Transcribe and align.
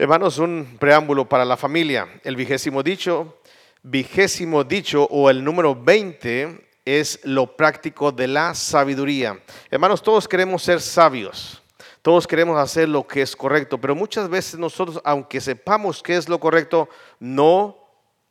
Hermanos, 0.00 0.38
un 0.38 0.78
preámbulo 0.80 1.28
para 1.28 1.44
la 1.44 1.58
familia. 1.58 2.08
El 2.24 2.34
vigésimo 2.34 2.82
dicho, 2.82 3.42
vigésimo 3.82 4.64
dicho 4.64 5.06
o 5.10 5.28
el 5.28 5.44
número 5.44 5.74
20 5.74 6.70
es 6.86 7.20
lo 7.24 7.54
práctico 7.54 8.10
de 8.10 8.26
la 8.26 8.54
sabiduría. 8.54 9.38
Hermanos, 9.70 10.02
todos 10.02 10.26
queremos 10.26 10.62
ser 10.62 10.80
sabios. 10.80 11.62
Todos 12.00 12.26
queremos 12.26 12.58
hacer 12.58 12.88
lo 12.88 13.06
que 13.06 13.20
es 13.20 13.36
correcto, 13.36 13.78
pero 13.78 13.94
muchas 13.94 14.30
veces 14.30 14.58
nosotros, 14.58 15.02
aunque 15.04 15.38
sepamos 15.38 16.02
qué 16.02 16.16
es 16.16 16.30
lo 16.30 16.40
correcto, 16.40 16.88
no 17.18 17.76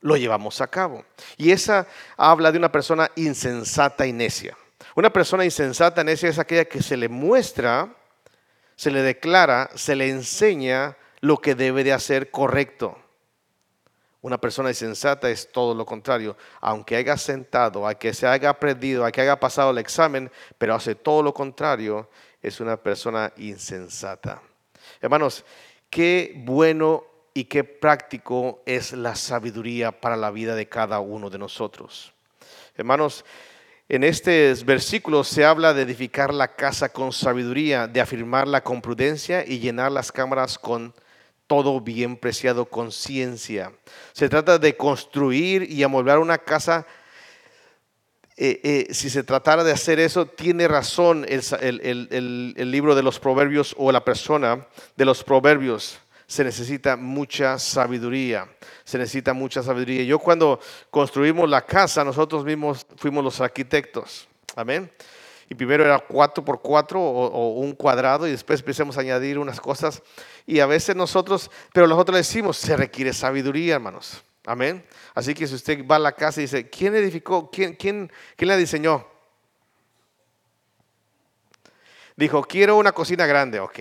lo 0.01 0.17
llevamos 0.17 0.61
a 0.61 0.67
cabo. 0.67 1.05
Y 1.37 1.51
esa 1.51 1.85
habla 2.17 2.51
de 2.51 2.57
una 2.57 2.71
persona 2.71 3.11
insensata 3.15 4.07
y 4.07 4.11
necia. 4.11 4.57
Una 4.95 5.13
persona 5.13 5.45
insensata 5.45 6.01
y 6.01 6.05
necia 6.05 6.29
es 6.29 6.39
aquella 6.39 6.65
que 6.65 6.81
se 6.81 6.97
le 6.97 7.09
muestra, 7.09 7.95
se 8.75 8.89
le 8.89 9.03
declara, 9.03 9.69
se 9.75 9.95
le 9.95 10.09
enseña 10.09 10.97
lo 11.21 11.37
que 11.37 11.55
debe 11.55 11.83
de 11.83 11.93
hacer 11.93 12.31
correcto. 12.31 12.97
Una 14.21 14.37
persona 14.37 14.69
insensata 14.69 15.29
es 15.29 15.49
todo 15.51 15.73
lo 15.73 15.85
contrario. 15.85 16.35
Aunque 16.59 16.97
haya 16.97 17.15
sentado, 17.15 17.87
a 17.87 17.95
que 17.95 18.13
se 18.13 18.27
haya 18.27 18.49
aprendido, 18.49 19.05
a 19.05 19.11
que 19.11 19.21
haya 19.21 19.39
pasado 19.39 19.71
el 19.71 19.77
examen, 19.77 20.29
pero 20.57 20.75
hace 20.75 20.95
todo 20.95 21.23
lo 21.23 21.33
contrario, 21.33 22.09
es 22.41 22.59
una 22.59 22.75
persona 22.75 23.31
insensata. 23.37 24.41
Hermanos, 25.01 25.45
qué 25.89 26.33
bueno 26.43 27.05
y 27.33 27.45
qué 27.45 27.63
práctico 27.63 28.61
es 28.65 28.91
la 28.91 29.15
sabiduría 29.15 29.91
para 29.91 30.17
la 30.17 30.31
vida 30.31 30.55
de 30.55 30.67
cada 30.67 30.99
uno 30.99 31.29
de 31.29 31.37
nosotros. 31.37 32.13
Hermanos, 32.75 33.23
en 33.87 34.03
estos 34.03 34.65
versículos 34.65 35.27
se 35.29 35.45
habla 35.45 35.73
de 35.73 35.83
edificar 35.83 36.33
la 36.33 36.55
casa 36.55 36.89
con 36.89 37.13
sabiduría, 37.13 37.87
de 37.87 38.01
afirmarla 38.01 38.61
con 38.61 38.81
prudencia 38.81 39.45
y 39.45 39.59
llenar 39.59 39.91
las 39.91 40.11
cámaras 40.11 40.59
con 40.59 40.93
todo 41.49 41.81
bien 41.81 42.15
preciado 42.15 42.65
con 42.65 42.91
ciencia. 42.91 43.73
Se 44.13 44.29
trata 44.29 44.59
de 44.59 44.77
construir 44.77 45.63
y 45.63 45.81
amueblar 45.81 46.19
una 46.19 46.37
casa. 46.37 46.85
Eh, 48.37 48.61
eh, 48.63 48.93
si 48.93 49.09
se 49.09 49.23
tratara 49.23 49.63
de 49.63 49.71
hacer 49.71 49.99
eso, 49.99 50.27
tiene 50.27 50.67
razón 50.67 51.25
el, 51.27 52.71
libro 52.71 52.93
de 52.93 53.01
los 53.01 53.19
proverbios 53.19 53.73
o 53.79 53.91
la 53.91 54.05
persona 54.05 54.67
de 54.95 55.05
los 55.05 55.23
proverbios. 55.23 55.99
Se 56.27 56.43
necesita 56.43 56.95
mucha 56.95 57.57
sabiduría. 57.57 58.47
Se 58.83 58.99
necesita 58.99 59.33
mucha 59.33 59.63
sabiduría. 59.63 60.03
Yo 60.03 60.19
cuando 60.19 60.59
construimos 60.91 61.49
la 61.49 61.65
casa, 61.65 62.03
nosotros 62.03 62.45
mismos 62.45 62.85
fuimos 62.95 63.23
los 63.23 63.41
arquitectos. 63.41 64.27
Amén 64.55 64.91
y 65.49 65.55
primero 65.55 65.83
era 65.83 65.97
4 65.99 66.45
por 66.45 66.61
4 66.61 67.01
o, 67.01 67.59
un 67.59 67.73
cuadrado 67.73 68.27
y 68.27 68.31
después 68.31 68.59
empecemos 68.59 68.97
a 68.97 69.01
añadir 69.01 69.39
unas 69.39 69.59
cosas 69.59 70.03
y 70.45 70.59
a 70.59 70.67
veces 70.67 70.95
nosotros, 70.95 71.49
pero 71.73 71.87
nosotros 71.87 72.17
decimos, 72.17 72.57
se 72.57 72.77
requiere 72.77 73.11
sabiduría, 73.13 73.75
hermanos. 73.75 74.23
Amén. 74.45 74.85
Así 75.13 75.33
que 75.33 75.47
si 75.47 75.55
usted 75.55 75.85
va 75.85 75.97
a 75.97 75.99
la 75.99 76.11
casa 76.11 76.39
y 76.39 76.43
dice, 76.43 76.69
¿quién 76.69 76.95
edificó? 76.95 77.49
¿Quién, 77.51 77.75
quién, 77.75 78.11
quién 78.35 78.47
la 78.47 78.57
diseñó? 78.57 79.05
Dijo, 82.15 82.43
quiero 82.43 82.77
una 82.77 82.91
cocina 82.91 83.25
grande, 83.25 83.59
ok. 83.59 83.79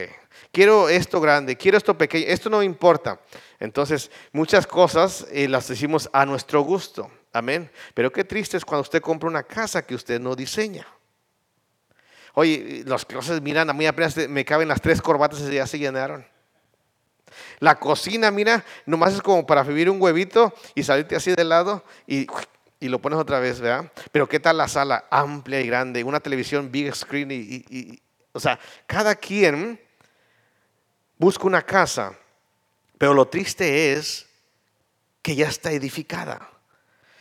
Quiero 0.51 0.89
esto 0.89 1.21
grande, 1.21 1.57
quiero 1.57 1.77
esto 1.77 1.97
pequeño, 1.97 2.27
esto 2.29 2.49
no 2.49 2.63
importa. 2.63 3.21
Entonces, 3.61 4.11
muchas 4.33 4.67
cosas 4.67 5.27
eh, 5.31 5.49
las 5.49 5.69
decimos 5.69 6.09
a 6.13 6.25
nuestro 6.25 6.63
gusto. 6.63 7.11
Amén. 7.33 7.71
Pero 7.95 8.11
qué 8.11 8.25
triste 8.25 8.57
es 8.57 8.65
cuando 8.65 8.83
usted 8.83 9.03
compra 9.03 9.29
una 9.29 9.43
casa 9.43 9.83
que 9.83 9.95
usted 9.95 10.21
no 10.21 10.35
diseña. 10.35 10.87
Oye, 12.35 12.83
los 12.87 13.05
closets, 13.05 13.43
miran, 13.43 13.71
a 13.71 13.73
mí 13.73 13.87
apenas 13.87 14.17
me 14.29 14.45
caben 14.45 14.69
las 14.69 14.81
tres 14.81 15.03
corbatas 15.03 15.41
y 15.41 15.55
ya 15.55 15.67
se 15.67 15.79
llenaron. 15.79 16.27
La 17.61 17.79
cocina, 17.79 18.31
mira, 18.31 18.65
nomás 18.87 19.15
es 19.15 19.23
como 19.23 19.47
para 19.47 19.63
vivir 19.63 19.91
un 19.91 20.01
huevito 20.01 20.55
y 20.75 20.83
salirte 20.83 21.17
así 21.17 21.35
de 21.35 21.45
lado 21.45 21.85
y, 22.07 22.27
lo 22.81 23.01
pones 23.01 23.19
otra 23.19 23.41
vez, 23.41 23.61
¿verdad? 23.61 23.91
Pero 24.13 24.29
¿qué 24.29 24.41
tal 24.41 24.57
la 24.57 24.69
sala? 24.69 25.07
Amplia 25.11 25.61
y 25.61 25.67
grande, 25.67 26.05
una 26.05 26.21
televisión 26.21 26.71
big 26.71 26.95
screen 26.95 27.31
y, 27.33 28.01
o 28.33 28.41
sea, 28.41 28.59
cada 28.87 29.17
quien 29.17 29.81
busca 31.17 31.47
una 31.47 31.63
casa, 31.63 32.17
pero 32.97 33.15
lo 33.15 33.27
triste 33.27 33.93
es 33.93 34.27
que 35.23 35.35
ya 35.35 35.49
está 35.49 35.73
edificada 35.73 36.49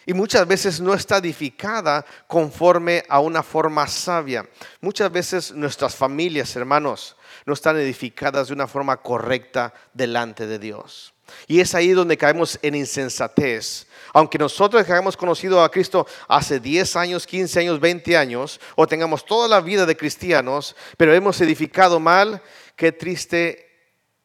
y 0.08 0.14
muchas 0.14 0.48
veces 0.48 0.80
no 0.80 0.94
está 0.94 1.18
edificada 1.18 2.06
conforme 2.28 3.04
a 3.10 3.20
una 3.20 3.44
forma 3.44 3.86
sabia. 3.88 4.48
Muchas 4.80 5.12
veces 5.12 5.52
nuestras 5.52 5.98
familias, 5.98 6.56
hermanos, 6.56 7.18
no 7.46 7.52
están 7.52 7.76
edificadas 7.76 8.48
de 8.48 8.54
una 8.54 8.68
forma 8.68 8.96
correcta 8.96 9.74
delante 9.94 10.48
de 10.48 10.60
Dios. 10.60 11.14
Y 11.46 11.60
es 11.60 11.76
ahí 11.76 11.90
donde 11.90 12.16
caemos 12.16 12.58
en 12.62 12.76
insensatez. 12.76 13.86
Aunque 14.14 14.38
nosotros 14.38 14.82
hayamos 14.82 15.18
conocido 15.18 15.62
a 15.62 15.70
Cristo 15.70 16.08
hace 16.30 16.62
10 16.62 16.96
años, 16.96 17.28
15 17.28 17.60
años, 17.60 17.80
20 17.82 18.16
años, 18.16 18.62
o 18.78 18.88
tengamos 18.88 19.26
toda 19.26 19.50
la 19.50 19.60
vida 19.60 19.86
de 19.86 19.98
cristianos, 19.98 20.78
pero 20.96 21.14
hemos 21.14 21.42
edificado 21.42 22.00
mal, 22.00 22.42
qué 22.78 22.94
triste 22.94 23.68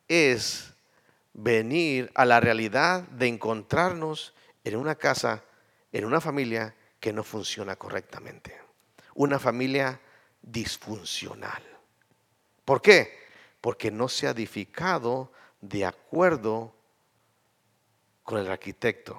es 0.06 0.75
venir 1.32 2.09
a 2.14 2.25
la 2.25 2.38
realidad 2.38 3.03
de 3.09 3.26
encontrarnos 3.26 4.32
en 4.62 4.76
una 4.76 4.94
casa 4.94 5.43
en 5.92 6.04
una 6.04 6.20
familia 6.20 6.75
que 6.98 7.12
no 7.12 7.22
funciona 7.22 7.76
correctamente. 7.76 8.58
Una 9.14 9.38
familia 9.38 10.00
disfuncional. 10.41 11.62
¿Por 12.64 12.80
qué? 12.80 13.19
Porque 13.60 13.91
no 13.91 14.08
se 14.08 14.26
ha 14.26 14.31
edificado 14.31 15.32
de 15.60 15.84
acuerdo 15.84 16.75
con 18.22 18.38
el 18.38 18.50
arquitecto, 18.50 19.19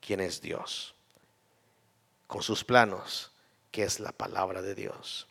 quien 0.00 0.20
es 0.20 0.40
Dios, 0.40 0.94
con 2.26 2.42
sus 2.42 2.64
planos, 2.64 3.32
que 3.70 3.82
es 3.82 4.00
la 4.00 4.12
palabra 4.12 4.62
de 4.62 4.74
Dios. 4.74 5.28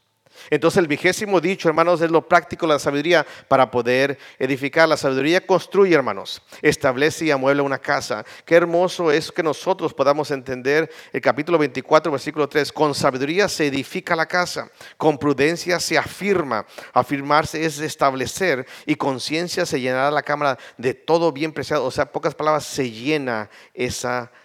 Entonces 0.49 0.77
el 0.77 0.87
vigésimo 0.87 1.41
dicho, 1.41 1.67
hermanos, 1.67 2.01
es 2.01 2.11
lo 2.11 2.27
práctico, 2.27 2.67
la 2.67 2.79
sabiduría 2.79 3.25
para 3.47 3.69
poder 3.69 4.17
edificar. 4.39 4.87
La 4.87 4.97
sabiduría 4.97 5.45
construye, 5.45 5.95
hermanos, 5.95 6.41
establece 6.61 7.25
y 7.25 7.31
amuebla 7.31 7.63
una 7.63 7.77
casa. 7.77 8.25
Qué 8.45 8.55
hermoso 8.55 9.11
es 9.11 9.31
que 9.31 9.43
nosotros 9.43 9.93
podamos 9.93 10.31
entender 10.31 10.89
el 11.11 11.21
capítulo 11.21 11.57
24, 11.57 12.11
versículo 12.11 12.47
3. 12.47 12.71
Con 12.71 12.95
sabiduría 12.95 13.47
se 13.49 13.67
edifica 13.67 14.15
la 14.15 14.25
casa, 14.25 14.69
con 14.97 15.17
prudencia 15.17 15.79
se 15.79 15.97
afirma. 15.97 16.65
Afirmarse 16.93 17.65
es 17.65 17.79
establecer 17.79 18.65
y 18.85 18.95
con 18.95 19.19
ciencia 19.19 19.65
se 19.65 19.79
llenará 19.79 20.11
la 20.11 20.23
cámara 20.23 20.57
de 20.77 20.93
todo 20.93 21.31
bien 21.31 21.51
preciado. 21.51 21.85
O 21.85 21.91
sea, 21.91 22.11
pocas 22.11 22.35
palabras, 22.35 22.65
se 22.65 22.89
llena 22.89 23.49
esa 23.73 24.05
casa. 24.05 24.44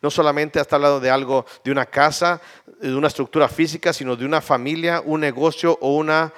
No 0.00 0.10
solamente 0.10 0.60
está 0.60 0.76
hablando 0.76 1.00
de 1.00 1.10
algo, 1.10 1.44
de 1.64 1.70
una 1.70 1.86
casa, 1.86 2.40
de 2.80 2.94
una 2.94 3.08
estructura 3.08 3.48
física, 3.48 3.92
sino 3.92 4.16
de 4.16 4.24
una 4.24 4.40
familia, 4.40 5.02
un 5.04 5.20
negocio 5.20 5.76
o 5.80 5.96
una 5.96 6.32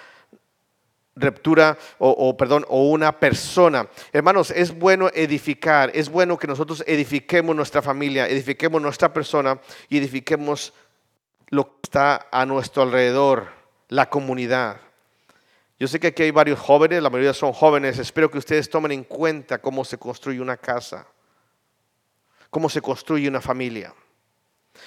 ruptura 1.15 1.77
o, 1.99 2.37
perdón 2.37 2.65
o 2.69 2.89
una 2.89 3.19
persona. 3.19 3.89
Hermanos, 4.13 4.51
es 4.51 4.77
bueno 4.77 5.11
edificar, 5.15 5.91
es 5.95 6.09
bueno 6.09 6.39
que 6.39 6.47
nosotros 6.47 6.83
edifiquemos 6.87 7.55
nuestra 7.55 7.83
familia, 7.83 8.29
edifiquemos 8.29 8.81
nuestra 8.81 9.13
persona 9.13 9.61
y 9.89 9.99
edifiquemos 9.99 10.73
lo 11.51 11.67
que 11.67 11.81
está 11.85 12.29
a 12.31 12.47
nuestro 12.47 12.83
alrededor, 12.83 13.49
la 13.89 14.09
comunidad. 14.09 14.81
Yo 15.79 15.87
sé 15.87 16.01
que 16.01 16.09
aquí 16.09 16.25
hay 16.25 16.31
varios 16.33 16.59
jóvenes, 16.59 17.03
la 17.03 17.11
mayoría 17.11 17.35
son 17.35 17.53
jóvenes, 17.53 17.99
espero 17.99 18.31
que 18.31 18.39
ustedes 18.39 18.69
tomen 18.69 18.93
en 18.93 19.05
cuenta 19.05 19.59
cómo 19.59 19.85
se 19.85 19.99
construye 19.99 20.41
una 20.41 20.57
casa 20.57 21.07
cómo 22.51 22.69
se 22.69 22.81
construye 22.81 23.29
una 23.29 23.41
familia. 23.41 23.95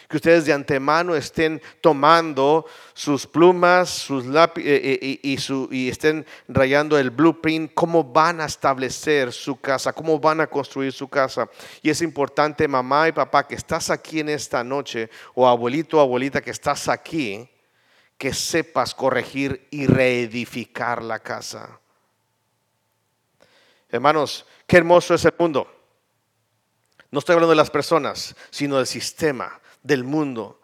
Que 0.08 0.18
ustedes 0.18 0.46
de 0.46 0.54
antemano 0.54 1.16
estén 1.16 1.62
tomando 1.82 2.66
sus 2.94 3.28
plumas 3.28 3.90
sus 3.90 4.26
lápices 4.26 4.72
eh, 4.72 5.00
eh, 5.02 5.20
y, 5.22 5.38
y, 5.72 5.90
estén 5.90 6.26
rayando 6.48 6.98
el 6.98 7.10
blueprint, 7.10 7.74
cómo 7.74 8.04
van 8.04 8.42
a 8.42 8.46
establecer 8.46 9.34
su 9.34 9.60
casa, 9.60 9.94
cómo 9.94 10.20
van 10.20 10.42
a 10.42 10.48
construir 10.48 10.94
su 10.94 11.08
casa. 11.08 11.50
Y 11.82 11.90
es 11.90 12.02
importante, 12.02 12.68
mamá 12.68 13.10
y 13.10 13.12
papá, 13.12 13.48
que 13.48 13.56
estás 13.56 13.90
aquí 13.90 14.22
en 14.22 14.30
esta 14.30 14.64
noche, 14.64 15.10
o 15.34 15.48
abuelito 15.48 15.98
o 15.98 16.02
abuelita 16.02 16.42
que 16.42 16.52
estás 16.52 16.88
aquí, 16.88 17.50
que 18.18 18.34
sepas 18.34 18.94
corregir 18.94 19.68
y 19.72 19.88
reedificar 19.88 21.02
la 21.02 21.20
casa. 21.20 21.80
Hermanos, 23.90 24.46
qué 24.66 24.78
hermoso 24.78 25.14
es 25.14 25.26
el 25.26 25.34
mundo. 25.38 25.81
No 27.12 27.20
estoy 27.20 27.34
hablando 27.34 27.52
de 27.52 27.58
las 27.58 27.70
personas, 27.70 28.36
sino 28.50 28.78
del 28.78 28.88
sistema, 28.88 29.60
del 29.84 30.06
mundo. 30.06 30.62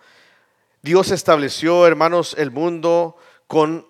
Dios 0.81 1.11
estableció, 1.11 1.85
hermanos, 1.85 2.35
el 2.37 2.51
mundo 2.51 3.17
con 3.47 3.85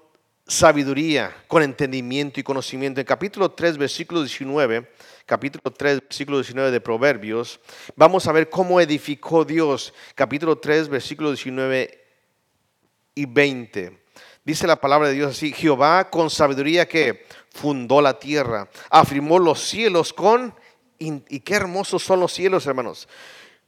sabiduría, 0.47 1.35
con 1.47 1.61
entendimiento 1.61 2.39
y 2.39 2.43
conocimiento. 2.43 2.99
En 2.99 3.05
capítulo 3.05 3.51
3, 3.51 3.77
versículo 3.77 4.21
19, 4.21 4.91
capítulo 5.27 5.71
3, 5.71 6.01
versículo 6.01 6.37
19 6.39 6.71
de 6.71 6.81
Proverbios, 6.81 7.59
vamos 7.95 8.25
a 8.25 8.31
ver 8.31 8.49
cómo 8.49 8.81
edificó 8.81 9.45
Dios. 9.45 9.93
Capítulo 10.15 10.57
3, 10.57 10.89
versículo 10.89 11.29
19 11.29 12.05
y 13.13 13.25
20. 13.25 13.99
Dice 14.43 14.65
la 14.65 14.77
palabra 14.77 15.09
de 15.09 15.13
Dios 15.13 15.31
así, 15.31 15.51
Jehová 15.51 16.09
con 16.09 16.29
sabiduría 16.29 16.87
que 16.87 17.25
fundó 17.51 18.01
la 18.01 18.17
tierra, 18.17 18.69
afirmó 18.89 19.37
los 19.37 19.59
cielos 19.59 20.13
con, 20.13 20.55
y 20.99 21.39
qué 21.41 21.55
hermosos 21.55 22.03
son 22.03 22.19
los 22.19 22.33
cielos, 22.33 22.65
hermanos. 22.65 23.07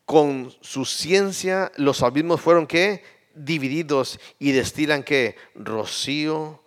Con 0.05 0.53
su 0.61 0.85
ciencia 0.85 1.71
los 1.75 2.01
abismos 2.01 2.41
fueron 2.41 2.65
que 2.65 3.03
divididos 3.35 4.19
y 4.39 4.51
destilan 4.51 5.03
que 5.03 5.35
rocío 5.55 6.61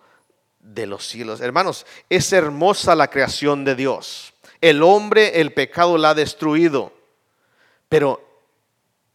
de 0.61 0.87
los 0.87 1.07
cielos. 1.07 1.41
Hermanos, 1.41 1.87
es 2.09 2.33
hermosa 2.33 2.95
la 2.95 3.09
creación 3.09 3.65
de 3.65 3.75
Dios. 3.75 4.33
El 4.61 4.83
hombre, 4.83 5.41
el 5.41 5.53
pecado 5.53 5.99
la 5.99 6.11
ha 6.11 6.15
destruido. 6.15 6.93
Pero 7.89 8.23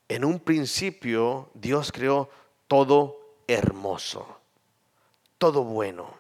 en 0.07 0.23
un 0.23 0.39
principio 0.39 1.50
Dios 1.53 1.91
creó 1.91 2.29
todo 2.67 3.19
hermoso, 3.47 4.39
todo 5.38 5.63
bueno. 5.63 6.15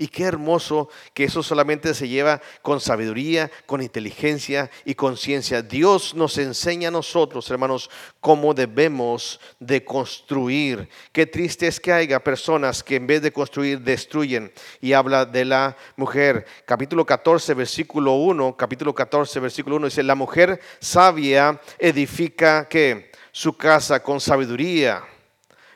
Y 0.00 0.06
qué 0.06 0.22
hermoso 0.22 0.88
que 1.12 1.24
eso 1.24 1.42
solamente 1.42 1.92
se 1.92 2.06
lleva 2.06 2.40
con 2.62 2.80
sabiduría, 2.80 3.50
con 3.66 3.82
inteligencia 3.82 4.70
y 4.84 4.94
conciencia. 4.94 5.60
Dios 5.60 6.14
nos 6.14 6.38
enseña 6.38 6.86
a 6.86 6.92
nosotros, 6.92 7.50
hermanos, 7.50 7.90
cómo 8.20 8.54
debemos 8.54 9.40
de 9.58 9.84
construir. 9.84 10.88
Qué 11.10 11.26
triste 11.26 11.66
es 11.66 11.80
que 11.80 11.92
haya 11.92 12.22
personas 12.22 12.84
que 12.84 12.94
en 12.94 13.08
vez 13.08 13.22
de 13.22 13.32
construir 13.32 13.80
destruyen. 13.80 14.52
Y 14.80 14.92
habla 14.92 15.26
de 15.26 15.44
la 15.44 15.76
mujer. 15.96 16.46
Capítulo 16.64 17.04
14, 17.04 17.54
versículo 17.54 18.12
1. 18.12 18.56
Capítulo 18.56 18.94
14, 18.94 19.40
versículo 19.40 19.76
1 19.76 19.86
dice, 19.86 20.04
la 20.04 20.14
mujer 20.14 20.60
sabia 20.78 21.60
edifica 21.76 22.68
que 22.68 23.10
su 23.32 23.56
casa 23.56 24.00
con 24.00 24.20
sabiduría. 24.20 25.02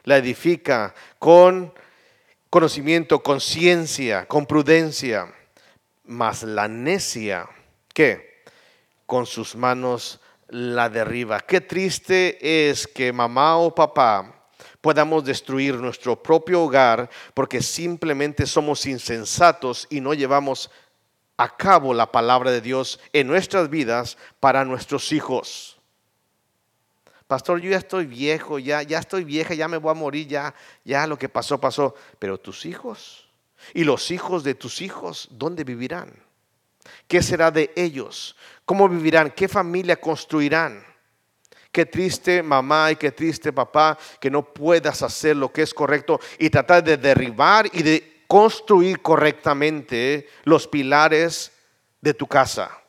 La 0.04 0.18
edifica 0.18 0.94
con 1.18 1.72
conocimiento, 2.52 3.22
con 3.22 3.40
ciencia, 3.40 4.26
con 4.28 4.44
prudencia. 4.44 5.32
Mas 6.04 6.42
la 6.42 6.68
necia, 6.68 7.48
¿qué? 7.94 8.44
Con 9.06 9.24
sus 9.24 9.56
manos 9.56 10.20
la 10.48 10.90
derriba. 10.90 11.40
Qué 11.40 11.62
triste 11.62 12.68
es 12.68 12.86
que 12.86 13.10
mamá 13.10 13.56
o 13.56 13.74
papá 13.74 14.50
podamos 14.82 15.24
destruir 15.24 15.76
nuestro 15.76 16.22
propio 16.22 16.64
hogar 16.64 17.08
porque 17.32 17.62
simplemente 17.62 18.44
somos 18.44 18.84
insensatos 18.84 19.86
y 19.88 20.02
no 20.02 20.12
llevamos 20.12 20.70
a 21.38 21.56
cabo 21.56 21.94
la 21.94 22.12
palabra 22.12 22.50
de 22.50 22.60
Dios 22.60 23.00
en 23.14 23.28
nuestras 23.28 23.70
vidas 23.70 24.18
para 24.40 24.66
nuestros 24.66 25.10
hijos. 25.12 25.78
Pastor, 27.32 27.62
yo 27.62 27.70
ya 27.70 27.78
estoy 27.78 28.04
viejo, 28.04 28.58
ya, 28.58 28.82
ya 28.82 28.98
estoy 28.98 29.24
vieja, 29.24 29.54
ya 29.54 29.66
me 29.66 29.78
voy 29.78 29.90
a 29.90 29.94
morir, 29.94 30.28
ya, 30.28 30.54
ya 30.84 31.06
lo 31.06 31.16
que 31.16 31.30
pasó, 31.30 31.58
pasó. 31.58 31.94
Pero 32.18 32.38
tus 32.38 32.66
hijos 32.66 33.26
y 33.72 33.84
los 33.84 34.10
hijos 34.10 34.44
de 34.44 34.54
tus 34.54 34.82
hijos, 34.82 35.28
¿dónde 35.30 35.64
vivirán? 35.64 36.12
¿Qué 37.08 37.22
será 37.22 37.50
de 37.50 37.72
ellos? 37.74 38.36
¿Cómo 38.66 38.86
vivirán? 38.86 39.30
¿Qué 39.30 39.48
familia 39.48 39.98
construirán? 39.98 40.84
Qué 41.72 41.86
triste 41.86 42.42
mamá 42.42 42.90
y 42.90 42.96
qué 42.96 43.12
triste 43.12 43.50
papá 43.50 43.96
que 44.20 44.30
no 44.30 44.52
puedas 44.52 45.00
hacer 45.00 45.34
lo 45.34 45.50
que 45.50 45.62
es 45.62 45.72
correcto 45.72 46.20
y 46.38 46.50
tratar 46.50 46.84
de 46.84 46.98
derribar 46.98 47.66
y 47.72 47.82
de 47.82 48.24
construir 48.26 49.00
correctamente 49.00 50.28
los 50.44 50.68
pilares 50.68 51.50
de 51.98 52.12
tu 52.12 52.26
casa. 52.26 52.81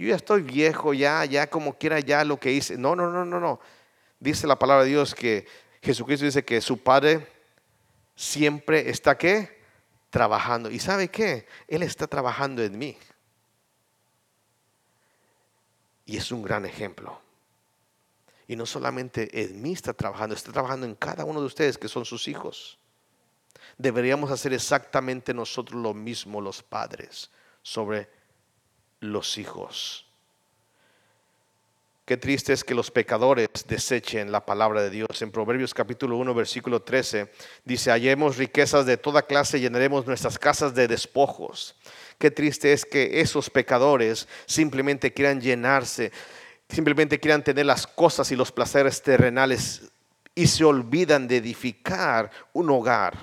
Yo 0.00 0.08
ya 0.08 0.16
estoy 0.16 0.40
viejo, 0.40 0.94
ya, 0.94 1.26
ya 1.26 1.50
como 1.50 1.76
quiera, 1.76 2.00
ya 2.00 2.24
lo 2.24 2.40
que 2.40 2.50
hice. 2.50 2.78
No, 2.78 2.96
no, 2.96 3.10
no, 3.10 3.26
no, 3.26 3.38
no. 3.38 3.60
Dice 4.18 4.46
la 4.46 4.58
palabra 4.58 4.84
de 4.84 4.88
Dios 4.88 5.14
que 5.14 5.46
Jesucristo 5.82 6.24
dice 6.24 6.42
que 6.42 6.62
su 6.62 6.82
Padre 6.82 7.28
siempre 8.16 8.88
está 8.88 9.18
qué? 9.18 9.60
Trabajando. 10.08 10.70
¿Y 10.70 10.78
sabe 10.78 11.08
qué? 11.08 11.46
Él 11.68 11.82
está 11.82 12.06
trabajando 12.06 12.62
en 12.62 12.78
mí. 12.78 12.96
Y 16.06 16.16
es 16.16 16.32
un 16.32 16.42
gran 16.42 16.64
ejemplo. 16.64 17.20
Y 18.48 18.56
no 18.56 18.64
solamente 18.64 19.42
en 19.42 19.60
mí 19.60 19.74
está 19.74 19.92
trabajando, 19.92 20.34
está 20.34 20.50
trabajando 20.50 20.86
en 20.86 20.94
cada 20.94 21.26
uno 21.26 21.40
de 21.40 21.46
ustedes 21.46 21.76
que 21.76 21.88
son 21.88 22.06
sus 22.06 22.26
hijos. 22.26 22.78
Deberíamos 23.76 24.30
hacer 24.30 24.54
exactamente 24.54 25.34
nosotros 25.34 25.78
lo 25.78 25.92
mismo 25.92 26.40
los 26.40 26.62
padres 26.62 27.30
sobre 27.60 28.08
los 29.00 29.38
hijos. 29.38 30.06
Qué 32.10 32.16
triste 32.16 32.52
es 32.52 32.64
que 32.64 32.74
los 32.74 32.90
pecadores 32.90 33.48
desechen 33.68 34.32
la 34.32 34.44
palabra 34.44 34.82
de 34.82 34.90
Dios. 34.90 35.22
En 35.22 35.30
Proverbios 35.30 35.72
capítulo 35.72 36.16
1, 36.16 36.34
versículo 36.34 36.82
13, 36.82 37.30
dice, 37.64 37.92
hallemos 37.92 38.36
riquezas 38.36 38.84
de 38.84 38.96
toda 38.96 39.22
clase, 39.22 39.58
y 39.58 39.60
llenaremos 39.60 40.08
nuestras 40.08 40.36
casas 40.36 40.74
de 40.74 40.88
despojos. 40.88 41.76
Qué 42.18 42.32
triste 42.32 42.72
es 42.72 42.84
que 42.84 43.20
esos 43.20 43.48
pecadores 43.48 44.26
simplemente 44.46 45.12
quieran 45.12 45.40
llenarse, 45.40 46.10
simplemente 46.68 47.20
quieran 47.20 47.44
tener 47.44 47.66
las 47.66 47.86
cosas 47.86 48.32
y 48.32 48.34
los 48.34 48.50
placeres 48.50 49.00
terrenales 49.02 49.82
y 50.34 50.48
se 50.48 50.64
olvidan 50.64 51.28
de 51.28 51.36
edificar 51.36 52.28
un 52.52 52.70
hogar, 52.70 53.16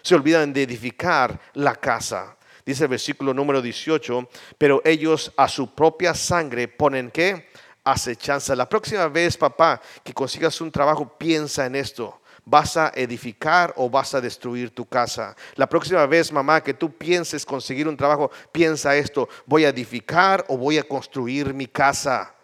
se 0.00 0.14
olvidan 0.14 0.52
de 0.52 0.62
edificar 0.62 1.40
la 1.54 1.74
casa. 1.74 2.37
Dice 2.68 2.84
el 2.84 2.90
versículo 2.90 3.32
número 3.32 3.62
18, 3.62 4.28
pero 4.58 4.82
ellos 4.84 5.32
a 5.38 5.48
su 5.48 5.74
propia 5.74 6.12
sangre 6.12 6.68
ponen 6.68 7.10
qué? 7.10 7.48
Acechanza. 7.82 8.54
La 8.54 8.68
próxima 8.68 9.08
vez, 9.08 9.38
papá, 9.38 9.80
que 10.04 10.12
consigas 10.12 10.60
un 10.60 10.70
trabajo, 10.70 11.16
piensa 11.16 11.64
en 11.64 11.76
esto. 11.76 12.20
¿Vas 12.44 12.76
a 12.76 12.92
edificar 12.94 13.72
o 13.78 13.88
vas 13.88 14.14
a 14.14 14.20
destruir 14.20 14.68
tu 14.74 14.84
casa? 14.84 15.34
La 15.54 15.66
próxima 15.66 16.04
vez, 16.04 16.30
mamá, 16.30 16.62
que 16.62 16.74
tú 16.74 16.94
pienses 16.94 17.46
conseguir 17.46 17.88
un 17.88 17.96
trabajo, 17.96 18.30
piensa 18.52 18.94
esto. 18.94 19.30
¿Voy 19.46 19.64
a 19.64 19.70
edificar 19.70 20.44
o 20.48 20.58
voy 20.58 20.76
a 20.76 20.86
construir 20.86 21.54
mi 21.54 21.68
casa? 21.68 22.34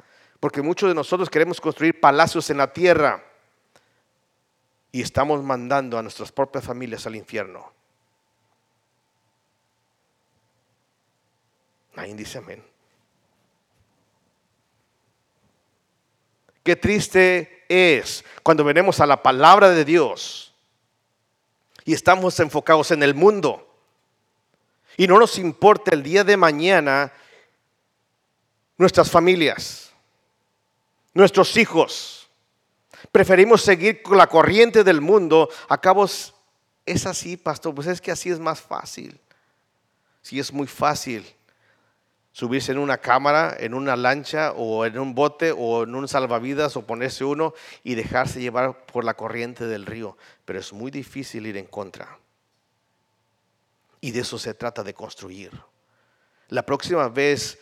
Porque 0.41 0.63
muchos 0.63 0.89
de 0.89 0.95
nosotros 0.95 1.29
queremos 1.29 1.61
construir 1.61 2.01
palacios 2.01 2.49
en 2.49 2.57
la 2.57 2.73
tierra 2.73 3.23
y 4.91 5.03
estamos 5.03 5.43
mandando 5.43 5.99
a 5.99 6.03
nuestras 6.03 6.33
propias 6.33 6.65
familias 6.65 7.07
al 7.07 7.15
infierno. 7.15 7.74
Nadie 11.97 12.15
dice 12.15 12.39
amén. 12.39 12.63
Qué 16.63 16.77
triste 16.77 17.65
es 17.69 18.25
cuando 18.43 18.65
venimos 18.65 18.99
a 19.01 19.07
la 19.07 19.23
palabra 19.23 19.71
de 19.71 19.85
Dios 19.85 20.55
y 21.85 21.93
estamos 21.93 22.41
enfocados 22.41 22.91
en 22.91 23.03
el 23.03 23.15
mundo 23.15 23.71
y 24.97 25.07
no 25.07 25.19
nos 25.19 25.39
importa 25.39 25.95
el 25.95 26.03
día 26.03 26.25
de 26.25 26.37
mañana 26.37 27.13
nuestras 28.79 29.11
familias, 29.11 29.93
nuestros 31.13 31.57
hijos. 31.57 32.31
Preferimos 33.13 33.61
seguir 33.61 34.03
con 34.03 34.17
la 34.17 34.27
corriente 34.27 34.83
del 34.83 35.01
mundo. 35.01 35.51
A 35.69 35.79
cabo 35.79 36.07
es 36.07 37.07
así, 37.07 37.37
pastor, 37.37 37.75
pues 37.75 37.87
es 37.87 38.01
que 38.01 38.11
así 38.11 38.31
es 38.31 38.39
más 38.39 38.61
fácil. 38.61 39.21
Si 40.23 40.41
es 40.41 40.51
muy 40.51 40.67
fácil 40.67 41.27
subirse 42.35 42.73
en 42.73 42.79
una 42.79 42.99
cámara, 42.99 43.57
en 43.61 43.75
una 43.75 43.95
lancha 43.95 44.53
o 44.57 44.85
en 44.85 44.99
un 44.99 45.15
bote 45.15 45.55
o 45.57 45.85
en 45.85 45.95
un 45.95 46.09
salvavidas 46.09 46.77
o 46.77 46.85
ponerse 46.85 47.25
uno 47.25 47.55
y 47.85 47.95
dejarse 47.95 48.41
llevar 48.41 48.87
por 48.87 49.05
la 49.05 49.15
corriente 49.15 49.69
del 49.69 49.87
río. 49.87 50.19
Pero 50.45 50.59
es 50.59 50.73
muy 50.73 50.91
difícil 50.91 51.47
ir 51.47 51.57
en 51.57 51.67
contra. 51.67 52.19
Y 54.01 54.11
de 54.11 54.21
eso 54.21 54.37
se 54.37 54.53
trata 54.53 54.83
de 54.83 54.95
construir. 54.95 55.53
La 56.49 56.67
próxima 56.67 57.09
vez, 57.09 57.57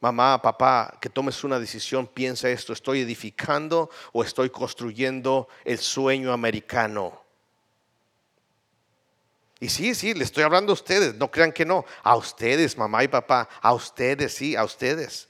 mamá, 0.00 0.42
papá, 0.42 0.98
que 1.00 1.08
tomes 1.08 1.44
una 1.44 1.60
decisión, 1.60 2.08
piensa 2.08 2.50
esto, 2.50 2.72
¿estoy 2.72 3.02
edificando 3.02 3.88
o 4.12 4.24
estoy 4.24 4.50
construyendo 4.50 5.46
el 5.64 5.78
sueño 5.78 6.32
americano? 6.32 7.21
Y 9.62 9.68
sí, 9.68 9.94
sí, 9.94 10.12
le 10.12 10.24
estoy 10.24 10.42
hablando 10.42 10.72
a 10.72 10.74
ustedes, 10.74 11.14
no 11.14 11.30
crean 11.30 11.52
que 11.52 11.64
no, 11.64 11.84
a 12.02 12.16
ustedes, 12.16 12.76
mamá 12.76 13.04
y 13.04 13.06
papá, 13.06 13.48
a 13.60 13.72
ustedes, 13.72 14.34
sí, 14.34 14.56
a 14.56 14.64
ustedes. 14.64 15.28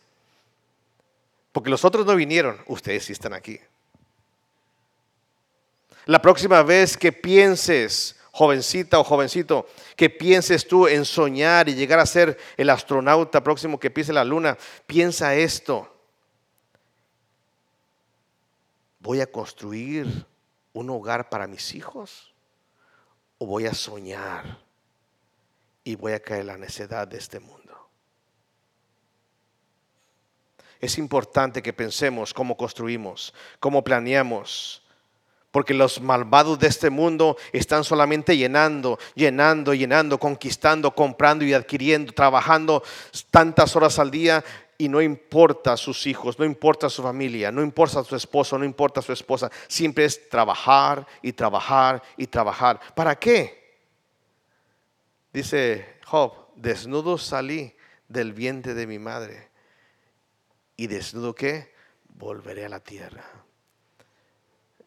Porque 1.53 1.69
los 1.69 1.85
otros 1.85 2.07
no 2.07 2.17
vinieron, 2.17 2.59
ustedes 2.67 3.05
sí 3.05 3.13
están 3.13 3.35
aquí. 3.35 3.61
La 6.07 6.23
próxima 6.23 6.63
vez 6.63 6.97
que 6.97 7.13
pienses, 7.13 8.17
jovencita 8.31 8.99
o 8.99 9.05
jovencito, 9.05 9.69
que 9.97 10.09
pienses 10.09 10.67
tú 10.67 10.89
en 10.89 11.05
soñar 11.05 11.69
y 11.69 11.75
llegar 11.75 11.99
a 11.99 12.07
ser 12.07 12.39
el 12.57 12.71
astronauta 12.71 13.45
próximo 13.45 13.79
que 13.79 13.91
pise 13.91 14.15
la 14.15 14.25
luna, 14.25 14.57
piensa 14.87 15.35
esto. 15.35 15.95
Voy 18.99 19.21
a 19.21 19.31
construir 19.31 20.25
un 20.73 20.89
hogar 20.89 21.29
para 21.29 21.47
mis 21.47 21.75
hijos 21.75 22.32
o 23.43 23.47
voy 23.47 23.67
a 23.67 23.75
soñar 23.75 24.57
y 25.83 25.97
voy 25.97 26.13
a 26.13 26.21
caer 26.21 26.43
en 26.43 26.47
la 26.47 26.57
necedad 26.59 27.09
de 27.09 27.19
este 27.19 27.41
mundo. 27.41 27.91
Es 30.79 30.97
importante 30.97 31.61
que 31.61 31.73
pensemos 31.73 32.33
cómo 32.33 32.57
construimos, 32.57 33.35
cómo 33.59 33.83
planeamos, 33.83 34.79
Porque 35.51 35.75
los 35.75 36.01
malvados 36.01 36.59
de 36.59 36.69
este 36.69 36.89
mundo 36.89 37.37
están 37.53 37.85
solamente 37.85 38.39
llenando, 38.39 38.99
llenando, 39.15 39.75
llenando, 39.75 40.19
conquistando, 40.19 40.95
comprando 40.95 41.45
y 41.45 41.53
adquiriendo, 41.53 42.15
trabajando 42.15 42.83
tantas 43.31 43.77
horas 43.77 43.99
al 43.99 44.11
día 44.11 44.43
y 44.83 44.89
no 44.89 45.01
importa 45.01 45.77
sus 45.77 46.09
hijos, 46.09 46.41
no 46.41 46.45
importa 46.45 46.91
su 46.91 47.05
familia, 47.05 47.53
no 47.53 47.63
importa 47.63 48.03
su 48.03 48.17
esposo, 48.17 48.59
no 48.59 48.65
importa 48.65 49.01
su 49.01 49.13
esposa. 49.13 49.49
Siempre 49.69 50.05
es 50.05 50.29
trabajar 50.29 51.07
y 51.23 51.33
trabajar 51.35 52.03
y 52.17 52.27
trabajar. 52.27 52.81
¿Para 52.97 53.17
qué? 53.17 53.79
Dice 55.33 56.01
Job, 56.05 56.49
desnudo 56.57 57.17
salí 57.17 57.77
del 58.09 58.33
vientre 58.33 58.75
de 58.75 58.89
mi 58.89 58.99
madre. 58.99 59.51
¿Y 60.77 60.89
desnudo 60.89 61.33
qué? 61.33 61.73
Volveré 62.09 62.65
a 62.65 62.69
la 62.69 62.81
tierra. 62.81 63.25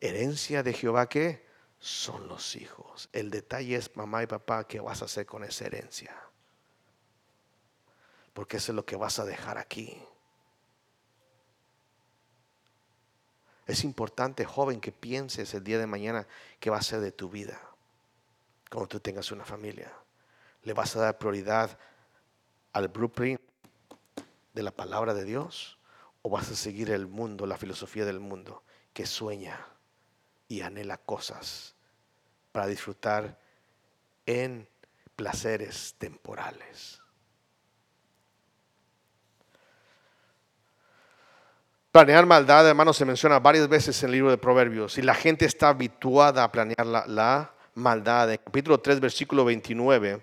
Herencia 0.02 0.62
de 0.62 0.74
Jehová 0.74 1.08
qué? 1.08 1.46
Son 1.80 2.28
los 2.28 2.58
hijos. 2.58 3.08
El 3.14 3.30
detalle 3.30 3.78
es 3.78 3.96
mamá 3.96 4.24
y 4.24 4.28
papá, 4.28 4.68
¿qué 4.68 4.82
vas 4.82 5.02
a 5.02 5.06
hacer 5.06 5.26
con 5.26 5.46
esa 5.46 5.68
herencia? 5.68 6.14
Porque 8.36 8.58
eso 8.58 8.74
es 8.74 8.76
lo 8.76 8.86
que 8.86 8.98
vas 8.98 9.18
a 9.18 9.24
dejar 9.24 9.58
aquí. 9.58 9.98
Es 13.66 13.86
importante, 13.86 14.44
joven, 14.44 14.82
que 14.82 14.92
pienses 14.92 15.54
el 15.54 15.64
día 15.64 15.80
de 15.80 15.88
mañana 15.88 16.28
qué 16.60 16.70
va 16.70 16.78
a 16.78 16.84
ser 16.84 17.00
de 17.00 17.14
tu 17.14 17.30
vida 17.30 17.58
cuando 18.70 18.90
tú 18.90 19.00
tengas 19.00 19.32
una 19.32 19.46
familia. 19.46 19.90
¿Le 20.64 20.74
vas 20.74 20.98
a 20.98 21.00
dar 21.00 21.18
prioridad 21.18 21.80
al 22.74 22.90
blueprint 22.90 23.40
de 24.54 24.64
la 24.64 24.72
palabra 24.72 25.14
de 25.14 25.24
Dios? 25.24 25.80
¿O 26.22 26.30
vas 26.30 26.52
a 26.52 26.56
seguir 26.56 26.92
el 26.92 27.08
mundo, 27.08 27.46
la 27.46 27.58
filosofía 27.58 28.04
del 28.04 28.20
mundo, 28.20 28.64
que 28.92 29.06
sueña 29.06 29.66
y 30.50 30.60
anhela 30.60 30.98
cosas 30.98 31.74
para 32.52 32.68
disfrutar 32.68 33.40
en 34.26 34.68
placeres 35.16 35.96
temporales? 35.98 37.05
Planear 41.96 42.26
maldad, 42.26 42.68
hermano, 42.68 42.92
se 42.92 43.06
menciona 43.06 43.40
varias 43.40 43.70
veces 43.70 44.04
en 44.04 44.08
el 44.08 44.16
libro 44.16 44.30
de 44.30 44.38
Proverbios 44.38 44.98
y 44.98 45.02
la 45.02 45.16
gente 45.16 45.46
está 45.46 45.70
habituada 45.70 46.44
a 46.44 46.52
planear 46.52 46.86
la, 46.86 47.54
maldad. 47.74 48.34
En 48.34 48.38
capítulo 48.44 48.82
3, 48.82 49.00
versículo 49.00 49.46
29 49.46 50.22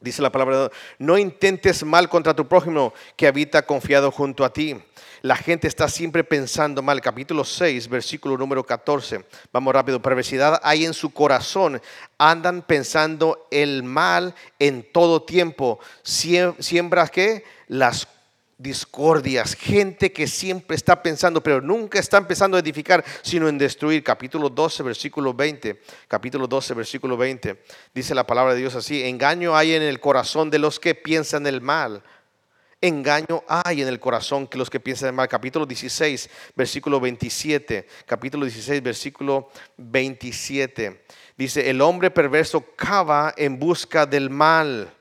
Dice 0.00 0.22
la 0.22 0.32
palabra, 0.32 0.70
no 0.98 1.18
intentes 1.18 1.84
mal 1.84 2.08
contra 2.08 2.32
tu 2.32 2.48
prójimo 2.48 2.94
que 3.14 3.26
habita 3.26 3.66
confiado 3.66 4.10
junto 4.10 4.42
a 4.42 4.50
ti. 4.50 4.74
La 5.20 5.36
gente 5.36 5.68
está 5.68 5.86
siempre 5.86 6.24
pensando 6.24 6.80
mal. 6.80 7.02
Capítulo 7.02 7.44
6, 7.44 7.88
versículo 7.90 8.38
número 8.38 8.64
14. 8.64 9.22
Vamos 9.52 9.74
rápido. 9.74 10.00
Perversidad 10.00 10.60
hay 10.62 10.86
en 10.86 10.94
su 10.94 11.10
corazón. 11.12 11.82
Andan 12.16 12.62
pensando 12.62 13.48
el 13.50 13.82
mal 13.82 14.34
en 14.58 14.82
todo 14.92 15.22
tiempo. 15.22 15.78
Siembra 16.02 17.08
que 17.08 17.44
las 17.68 18.08
discordias, 18.58 19.54
gente 19.54 20.12
que 20.12 20.26
siempre 20.26 20.76
está 20.76 21.02
pensando, 21.02 21.42
pero 21.42 21.60
nunca 21.60 21.98
está 21.98 22.16
empezando 22.16 22.56
a 22.56 22.60
edificar, 22.60 23.04
sino 23.22 23.48
en 23.48 23.58
destruir. 23.58 24.02
Capítulo 24.02 24.48
12, 24.48 24.82
versículo 24.82 25.34
20. 25.34 25.80
Capítulo 26.08 26.46
12, 26.46 26.74
versículo 26.74 27.16
20. 27.16 27.62
Dice 27.94 28.14
la 28.14 28.26
palabra 28.26 28.54
de 28.54 28.60
Dios 28.60 28.74
así, 28.74 29.02
engaño 29.02 29.56
hay 29.56 29.74
en 29.74 29.82
el 29.82 30.00
corazón 30.00 30.50
de 30.50 30.58
los 30.58 30.80
que 30.80 30.94
piensan 30.94 31.46
el 31.46 31.60
mal. 31.60 32.02
Engaño 32.80 33.42
hay 33.48 33.82
en 33.82 33.88
el 33.88 33.98
corazón 33.98 34.46
que 34.46 34.58
los 34.58 34.70
que 34.70 34.80
piensan 34.80 35.08
el 35.08 35.14
mal. 35.14 35.28
Capítulo 35.28 35.66
16, 35.66 36.30
versículo 36.54 37.00
27. 37.00 37.86
Capítulo 38.06 38.44
16, 38.44 38.82
versículo 38.82 39.50
27. 39.76 41.04
Dice, 41.36 41.68
el 41.68 41.82
hombre 41.82 42.10
perverso 42.10 42.64
cava 42.74 43.34
en 43.36 43.58
busca 43.58 44.06
del 44.06 44.30
mal 44.30 44.92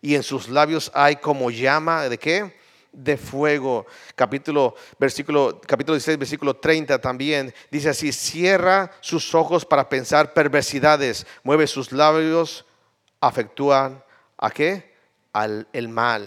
y 0.00 0.14
en 0.16 0.22
sus 0.22 0.48
labios 0.48 0.90
hay 0.94 1.16
como 1.16 1.50
llama 1.50 2.08
de 2.08 2.18
qué? 2.18 2.65
De 2.96 3.16
fuego. 3.16 3.86
Capítulo, 4.14 4.74
versículo, 4.98 5.60
capítulo 5.60 5.94
16, 5.94 6.18
versículo 6.18 6.56
30 6.56 6.98
también 6.98 7.54
dice 7.70 7.90
así, 7.90 8.10
cierra 8.10 8.90
sus 9.00 9.34
ojos 9.34 9.64
para 9.64 9.88
pensar 9.88 10.32
perversidades, 10.32 11.26
mueve 11.44 11.66
sus 11.66 11.92
labios, 11.92 12.64
afectúan 13.20 14.02
a 14.38 14.50
qué? 14.50 14.94
Al 15.32 15.68
el 15.72 15.88
mal. 15.88 16.26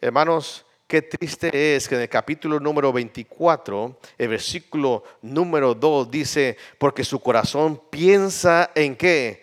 Hermanos, 0.00 0.64
qué 0.86 1.02
triste 1.02 1.74
es 1.76 1.88
que 1.88 1.96
en 1.96 2.02
el 2.02 2.08
capítulo 2.08 2.60
número 2.60 2.92
24, 2.92 3.98
el 4.18 4.28
versículo 4.28 5.02
número 5.22 5.74
2 5.74 6.10
dice, 6.10 6.56
porque 6.78 7.02
su 7.02 7.20
corazón 7.20 7.82
piensa 7.90 8.70
en 8.76 8.94
qué? 8.94 9.42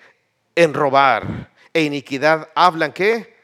En 0.56 0.74
robar. 0.74 1.52
E 1.74 1.84
iniquidad 1.84 2.50
hablan 2.56 2.94
qué? 2.94 3.39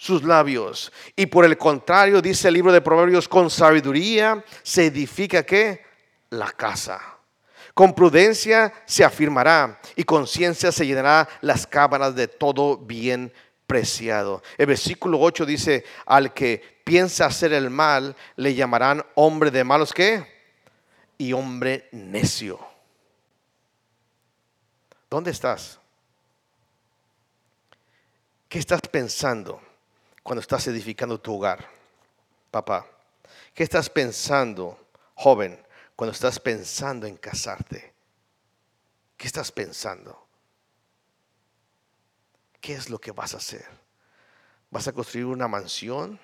Sus 0.00 0.22
labios. 0.22 0.90
Y 1.14 1.26
por 1.26 1.44
el 1.44 1.58
contrario, 1.58 2.22
dice 2.22 2.48
el 2.48 2.54
libro 2.54 2.72
de 2.72 2.80
Proverbios, 2.80 3.28
con 3.28 3.50
sabiduría 3.50 4.42
se 4.62 4.86
edifica 4.86 5.42
qué? 5.42 5.84
La 6.30 6.50
casa. 6.52 6.98
Con 7.74 7.94
prudencia 7.94 8.72
se 8.86 9.04
afirmará 9.04 9.78
y 9.94 10.04
con 10.04 10.26
ciencia 10.26 10.72
se 10.72 10.86
llenará 10.86 11.28
las 11.42 11.66
cámaras 11.66 12.14
de 12.14 12.28
todo 12.28 12.78
bien 12.78 13.30
preciado. 13.66 14.42
El 14.56 14.68
versículo 14.68 15.20
8 15.20 15.44
dice, 15.44 15.84
al 16.06 16.32
que 16.32 16.80
piensa 16.82 17.26
hacer 17.26 17.52
el 17.52 17.68
mal, 17.68 18.16
le 18.36 18.54
llamarán 18.54 19.04
hombre 19.16 19.50
de 19.50 19.64
malos 19.64 19.92
qué? 19.92 20.26
Y 21.18 21.34
hombre 21.34 21.90
necio. 21.92 22.58
¿Dónde 25.10 25.30
estás? 25.30 25.78
¿Qué 28.48 28.58
estás 28.58 28.80
pensando? 28.80 29.60
Cuando 30.30 30.42
estás 30.42 30.64
edificando 30.68 31.20
tu 31.20 31.34
hogar, 31.34 31.66
papá? 32.52 32.86
¿Qué 33.52 33.64
estás 33.64 33.90
pensando, 33.90 34.78
joven, 35.16 35.60
cuando 35.96 36.12
estás 36.12 36.38
pensando 36.38 37.08
en 37.08 37.16
casarte? 37.16 37.92
¿Qué 39.16 39.26
estás 39.26 39.50
pensando? 39.50 40.24
¿Qué 42.60 42.74
es 42.74 42.90
lo 42.90 43.00
que 43.00 43.10
vas 43.10 43.34
a 43.34 43.38
hacer? 43.38 43.66
¿Vas 44.70 44.86
a 44.86 44.92
construir 44.92 45.26
una 45.26 45.48
mansión 45.48 46.20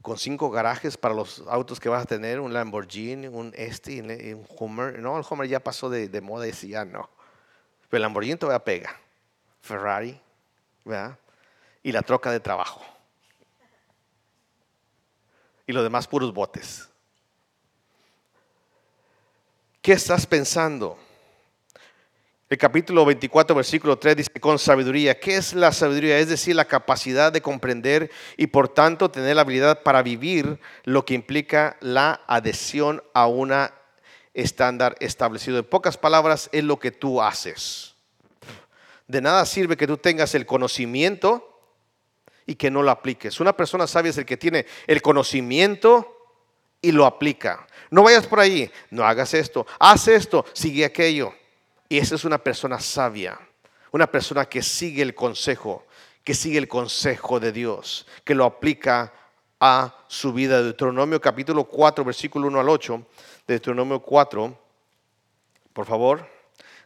con 0.00 0.16
cinco 0.16 0.48
garajes 0.52 0.96
para 0.96 1.16
los 1.16 1.42
autos 1.48 1.80
que 1.80 1.88
vas 1.88 2.04
a 2.04 2.06
tener? 2.06 2.38
Un 2.38 2.52
Lamborghini, 2.52 3.26
un 3.26 3.52
este, 3.56 4.00
un 4.02 4.46
Hummer. 4.56 5.00
No, 5.00 5.18
el 5.18 5.24
Hummer 5.28 5.48
ya 5.48 5.58
pasó 5.58 5.90
de, 5.90 6.20
moda 6.20 6.46
y 6.46 6.52
ya 6.52 6.84
no. 6.84 7.10
Pero 7.90 7.96
el 7.96 8.02
Lamborghini 8.02 8.36
todavía 8.36 8.64
pega. 8.64 8.96
Ferrari, 9.62 10.16
¿verdad? 10.84 11.18
Y 11.84 11.92
la 11.92 12.02
troca 12.02 12.32
de 12.32 12.40
trabajo. 12.40 12.82
Y 15.66 15.72
los 15.72 15.84
demás 15.84 16.08
puros 16.08 16.32
botes. 16.34 16.88
¿Qué 19.80 19.92
estás 19.92 20.26
pensando? 20.26 20.98
El 22.48 22.58
capítulo 22.58 23.04
24, 23.04 23.54
versículo 23.54 23.98
3 23.98 24.16
dice, 24.16 24.30
con 24.40 24.58
sabiduría. 24.58 25.20
¿Qué 25.20 25.36
es 25.36 25.52
la 25.52 25.72
sabiduría? 25.72 26.18
Es 26.18 26.28
decir, 26.28 26.56
la 26.56 26.64
capacidad 26.64 27.30
de 27.30 27.42
comprender 27.42 28.10
y 28.38 28.46
por 28.46 28.68
tanto 28.68 29.10
tener 29.10 29.36
la 29.36 29.42
habilidad 29.42 29.82
para 29.82 30.02
vivir 30.02 30.58
lo 30.84 31.04
que 31.04 31.14
implica 31.14 31.76
la 31.80 32.22
adhesión 32.26 33.02
a 33.12 33.26
una 33.26 33.74
estándar 34.32 34.96
establecido. 35.00 35.58
En 35.58 35.64
pocas 35.64 35.98
palabras, 35.98 36.48
es 36.52 36.64
lo 36.64 36.78
que 36.78 36.92
tú 36.92 37.20
haces. 37.20 37.94
De 39.06 39.20
nada 39.20 39.44
sirve 39.44 39.76
que 39.76 39.86
tú 39.86 39.98
tengas 39.98 40.34
el 40.34 40.46
conocimiento 40.46 41.53
y 42.46 42.54
que 42.56 42.70
no 42.70 42.82
lo 42.82 42.90
apliques. 42.90 43.40
Una 43.40 43.56
persona 43.56 43.86
sabia 43.86 44.10
es 44.10 44.18
el 44.18 44.26
que 44.26 44.36
tiene 44.36 44.66
el 44.86 45.02
conocimiento 45.02 46.14
y 46.80 46.92
lo 46.92 47.06
aplica. 47.06 47.66
No 47.90 48.02
vayas 48.02 48.26
por 48.26 48.40
ahí, 48.40 48.70
no 48.90 49.04
hagas 49.04 49.34
esto, 49.34 49.66
haz 49.78 50.08
esto, 50.08 50.44
sigue 50.52 50.84
aquello. 50.84 51.34
Y 51.88 51.98
esa 51.98 52.14
es 52.14 52.24
una 52.24 52.38
persona 52.38 52.80
sabia, 52.80 53.38
una 53.92 54.06
persona 54.06 54.44
que 54.46 54.62
sigue 54.62 55.02
el 55.02 55.14
consejo, 55.14 55.86
que 56.22 56.34
sigue 56.34 56.58
el 56.58 56.68
consejo 56.68 57.40
de 57.40 57.52
Dios, 57.52 58.06
que 58.24 58.34
lo 58.34 58.44
aplica 58.44 59.12
a 59.60 60.04
su 60.08 60.32
vida. 60.32 60.62
Deuteronomio 60.62 61.20
capítulo 61.20 61.64
4, 61.64 62.04
versículo 62.04 62.48
1 62.48 62.60
al 62.60 62.68
8. 62.68 63.06
Deuteronomio 63.46 64.00
4, 64.00 64.58
por 65.72 65.86
favor. 65.86 66.28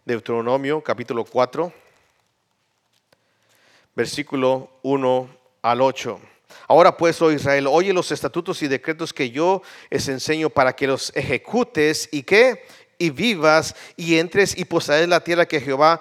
Deuteronomio 0.04 0.82
capítulo 0.82 1.24
4, 1.24 1.72
versículo 3.94 4.70
1 4.82 5.37
al 5.62 5.80
8. 5.80 6.20
Ahora 6.66 6.96
pues, 6.96 7.20
oh 7.22 7.32
Israel, 7.32 7.66
oye 7.66 7.92
los 7.92 8.12
estatutos 8.12 8.62
y 8.62 8.68
decretos 8.68 9.12
que 9.12 9.30
yo 9.30 9.62
les 9.90 10.08
enseño 10.08 10.50
para 10.50 10.74
que 10.74 10.86
los 10.86 11.12
ejecutes 11.14 12.08
y 12.12 12.22
que 12.22 12.64
y 12.98 13.10
vivas 13.10 13.74
y 13.96 14.18
entres 14.18 14.56
y 14.58 14.64
posees 14.64 15.08
la 15.08 15.22
tierra 15.22 15.46
que 15.46 15.60
Jehová, 15.60 16.00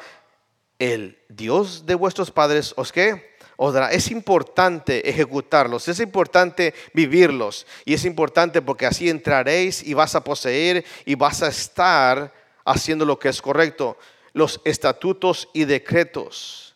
el 0.80 1.20
Dios 1.30 1.86
de 1.86 1.96
vuestros 1.96 2.32
padres, 2.32 2.74
os 2.76 2.92
que 2.92 3.38
os 3.56 3.74
dará. 3.74 3.92
Es 3.92 4.12
importante 4.12 5.08
ejecutarlos, 5.08 5.88
es 5.88 6.00
importante 6.00 6.74
vivirlos 6.94 7.66
y 7.86 7.94
es 7.94 8.06
importante 8.06 8.62
porque 8.62 8.86
así 8.86 9.10
entraréis 9.10 9.84
y 9.86 9.94
vas 9.94 10.16
a 10.16 10.24
poseer 10.24 10.84
y 11.06 11.16
vas 11.16 11.44
a 11.44 11.48
estar 11.48 12.34
haciendo 12.66 13.06
lo 13.06 13.18
que 13.20 13.30
es 13.30 13.42
correcto, 13.42 13.98
los 14.34 14.60
estatutos 14.66 15.50
y 15.54 15.66
decretos. 15.66 16.67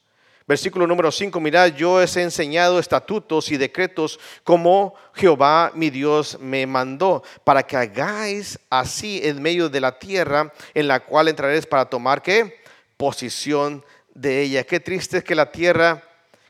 Versículo 0.48 0.88
número 0.88 1.12
5, 1.12 1.40
mirad, 1.40 1.68
yo 1.68 1.94
os 1.94 2.18
he 2.18 2.24
enseñado 2.24 2.80
estatutos 2.80 3.52
y 3.52 3.58
decretos 3.58 4.20
como 4.44 4.96
Jehová 5.14 5.72
mi 5.76 5.90
Dios 5.90 6.40
me 6.40 6.66
mandó, 6.66 7.24
para 7.44 7.64
que 7.64 7.78
hagáis 7.78 8.60
así 8.70 9.22
en 9.24 9.42
medio 9.42 9.70
de 9.70 9.80
la 9.80 10.00
tierra 10.00 10.52
en 10.74 10.88
la 10.88 11.02
cual 11.02 11.28
entraréis 11.28 11.66
para 11.66 11.86
tomar 11.86 12.22
qué? 12.22 12.62
Posición 12.98 13.86
de 14.14 14.42
ella. 14.42 14.64
Qué 14.64 14.80
triste 14.80 15.20
es 15.20 15.24
que 15.24 15.36
la 15.36 15.52
tierra, 15.52 16.04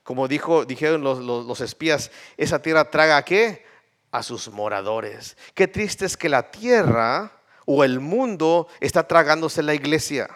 como 0.03 0.27
dijo, 0.27 0.63
dijeron 0.63 1.03
los, 1.03 1.19
los 1.19 1.61
espías, 1.61 2.11
esa 2.37 2.61
tierra 2.61 2.89
traga 2.89 3.23
qué? 3.23 3.65
A 4.11 4.23
sus 4.23 4.49
moradores. 4.49 5.35
Qué 5.53 5.67
triste 5.67 6.05
es 6.05 6.15
que 6.15 6.29
la 6.29 6.49
tierra 6.49 7.31
o 7.65 7.83
el 7.83 7.99
mundo 7.99 8.67
está 8.79 9.05
tragándose 9.05 9.61
la 9.61 9.73
iglesia. 9.73 10.29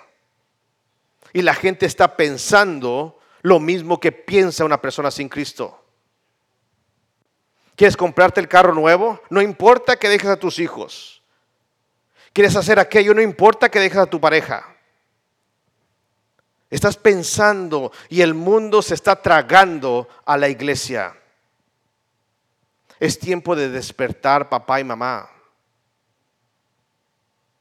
Y 1.33 1.41
la 1.41 1.53
gente 1.53 1.85
está 1.85 2.15
pensando 2.15 3.17
lo 3.45 3.59
mismo 3.59 3.99
que 3.99 4.11
piensa 4.11 4.65
una 4.65 4.81
persona 4.81 5.11
sin 5.11 5.29
Cristo. 5.29 5.79
¿Quieres 7.75 7.95
comprarte 7.95 8.41
el 8.41 8.47
carro 8.47 8.73
nuevo? 8.73 9.21
No 9.29 9.39
importa 9.39 9.97
que 9.97 10.09
dejes 10.09 10.31
a 10.31 10.39
tus 10.39 10.57
hijos. 10.57 11.21
¿Quieres 12.33 12.55
hacer 12.55 12.79
aquello? 12.79 13.13
No 13.13 13.21
importa 13.21 13.69
que 13.69 13.79
dejes 13.79 13.99
a 13.99 14.07
tu 14.07 14.19
pareja. 14.19 14.75
Estás 16.71 16.97
pensando 16.97 17.91
y 18.09 18.21
el 18.21 18.33
mundo 18.33 18.81
se 18.81 18.95
está 18.95 19.21
tragando 19.21 20.09
a 20.25 20.37
la 20.37 20.49
iglesia. 20.49 21.15
Es 22.99 23.19
tiempo 23.19 23.55
de 23.55 23.69
despertar 23.69 24.49
papá 24.49 24.79
y 24.79 24.83
mamá. 24.83 25.29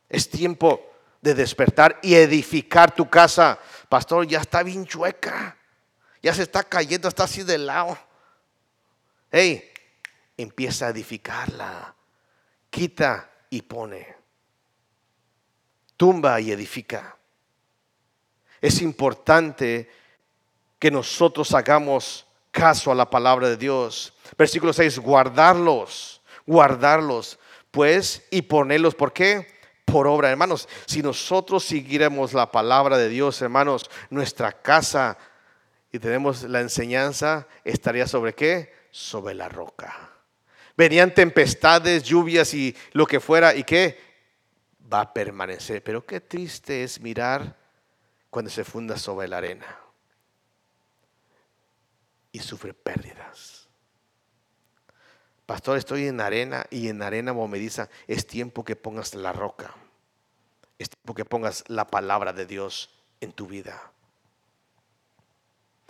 Es 0.08 0.30
tiempo 0.30 0.80
de 1.20 1.34
despertar 1.34 1.98
y 2.00 2.14
edificar 2.14 2.94
tu 2.94 3.10
casa. 3.10 3.58
Pastor, 3.90 4.26
ya 4.26 4.40
está 4.40 4.62
bien 4.62 4.86
chueca 4.86 5.58
ya 6.24 6.32
se 6.32 6.42
está 6.42 6.62
cayendo, 6.62 7.06
está 7.06 7.24
así 7.24 7.42
de 7.42 7.58
lado. 7.58 7.98
Hey, 9.30 9.70
empieza 10.38 10.86
a 10.86 10.88
edificarla. 10.88 11.94
Quita 12.70 13.30
y 13.50 13.60
pone. 13.60 14.16
Tumba 15.98 16.40
y 16.40 16.50
edifica. 16.50 17.14
Es 18.58 18.80
importante 18.80 19.90
que 20.78 20.90
nosotros 20.90 21.52
hagamos 21.52 22.26
caso 22.50 22.90
a 22.90 22.94
la 22.94 23.10
palabra 23.10 23.50
de 23.50 23.58
Dios. 23.58 24.14
Versículo 24.38 24.72
6, 24.72 25.00
guardarlos, 25.00 26.22
guardarlos, 26.46 27.38
pues, 27.70 28.24
y 28.30 28.40
ponerlos. 28.40 28.94
¿Por 28.94 29.12
qué? 29.12 29.58
Por 29.84 30.06
obra, 30.06 30.30
hermanos. 30.30 30.70
Si 30.86 31.02
nosotros 31.02 31.64
siguiéramos 31.64 32.32
la 32.32 32.50
palabra 32.50 32.96
de 32.96 33.10
Dios, 33.10 33.42
hermanos, 33.42 33.90
nuestra 34.08 34.52
casa 34.52 35.18
y 35.94 36.00
tenemos 36.00 36.42
la 36.42 36.60
enseñanza, 36.60 37.46
estaría 37.62 38.08
sobre 38.08 38.34
qué? 38.34 38.74
Sobre 38.90 39.32
la 39.32 39.48
roca. 39.48 40.10
Venían 40.76 41.14
tempestades, 41.14 42.02
lluvias 42.02 42.52
y 42.52 42.74
lo 42.94 43.06
que 43.06 43.20
fuera, 43.20 43.54
y 43.54 43.62
qué? 43.62 43.96
Va 44.92 45.02
a 45.02 45.14
permanecer. 45.14 45.84
Pero 45.84 46.04
qué 46.04 46.20
triste 46.20 46.82
es 46.82 46.98
mirar 47.00 47.56
cuando 48.28 48.50
se 48.50 48.64
funda 48.64 48.98
sobre 48.98 49.28
la 49.28 49.36
arena 49.36 49.66
y 52.32 52.40
sufre 52.40 52.74
pérdidas. 52.74 53.68
Pastor, 55.46 55.78
estoy 55.78 56.08
en 56.08 56.20
arena 56.20 56.66
y 56.70 56.88
en 56.88 57.02
arena 57.02 57.32
movediza. 57.32 57.88
Es 58.08 58.26
tiempo 58.26 58.64
que 58.64 58.74
pongas 58.74 59.14
la 59.14 59.32
roca. 59.32 59.72
Es 60.76 60.90
tiempo 60.90 61.14
que 61.14 61.24
pongas 61.24 61.62
la 61.68 61.86
palabra 61.86 62.32
de 62.32 62.46
Dios 62.46 62.90
en 63.20 63.30
tu 63.30 63.46
vida. 63.46 63.93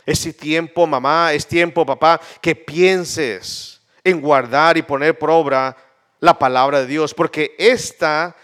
Es 0.06 0.37
tiempo, 0.37 0.87
mamá, 0.87 1.32
es 1.32 1.46
tiempo, 1.46 1.87
papá, 1.87 2.20
que 2.40 2.54
pienses 2.54 3.80
en 4.02 4.20
guardar 4.20 4.76
y 4.76 4.82
poner 4.82 5.18
por 5.18 5.30
obra 5.30 5.76
la 6.20 6.38
palabra 6.38 6.81
de 6.81 6.87
Dios, 6.87 7.14
porque 7.14 7.55
esta 7.59 8.37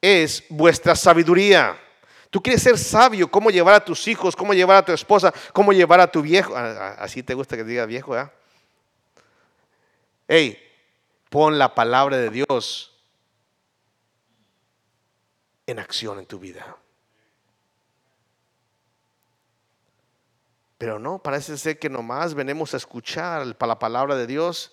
es 0.00 0.44
vuestra 0.48 0.96
sabiduría. 0.96 1.78
Tú 2.30 2.42
quieres 2.42 2.62
ser 2.62 2.78
sabio, 2.78 3.30
cómo 3.30 3.50
llevar 3.50 3.74
a 3.74 3.84
tus 3.84 4.08
hijos, 4.08 4.34
cómo 4.34 4.54
llevar 4.54 4.78
a 4.78 4.84
tu 4.84 4.92
esposa, 4.92 5.32
cómo 5.52 5.72
llevar 5.72 6.00
a 6.00 6.10
tu 6.10 6.22
viejo. 6.22 6.56
Ah, 6.56 6.76
ah, 6.78 6.96
así 6.98 7.22
te 7.22 7.34
gusta 7.34 7.56
que 7.56 7.64
diga 7.64 7.86
viejo, 7.86 8.18
¿eh? 8.18 8.28
Hey, 10.26 10.58
pon 11.28 11.58
la 11.58 11.74
palabra 11.74 12.16
de 12.16 12.30
Dios 12.30 12.96
en 15.66 15.78
acción 15.78 16.18
en 16.18 16.26
tu 16.26 16.38
vida. 16.38 16.76
Pero 20.82 20.98
no, 20.98 21.20
parece 21.20 21.56
ser 21.58 21.78
que 21.78 21.88
nomás 21.88 22.34
venimos 22.34 22.74
a 22.74 22.76
escuchar 22.76 23.46
la 23.46 23.78
palabra 23.78 24.16
de 24.16 24.26
Dios 24.26 24.72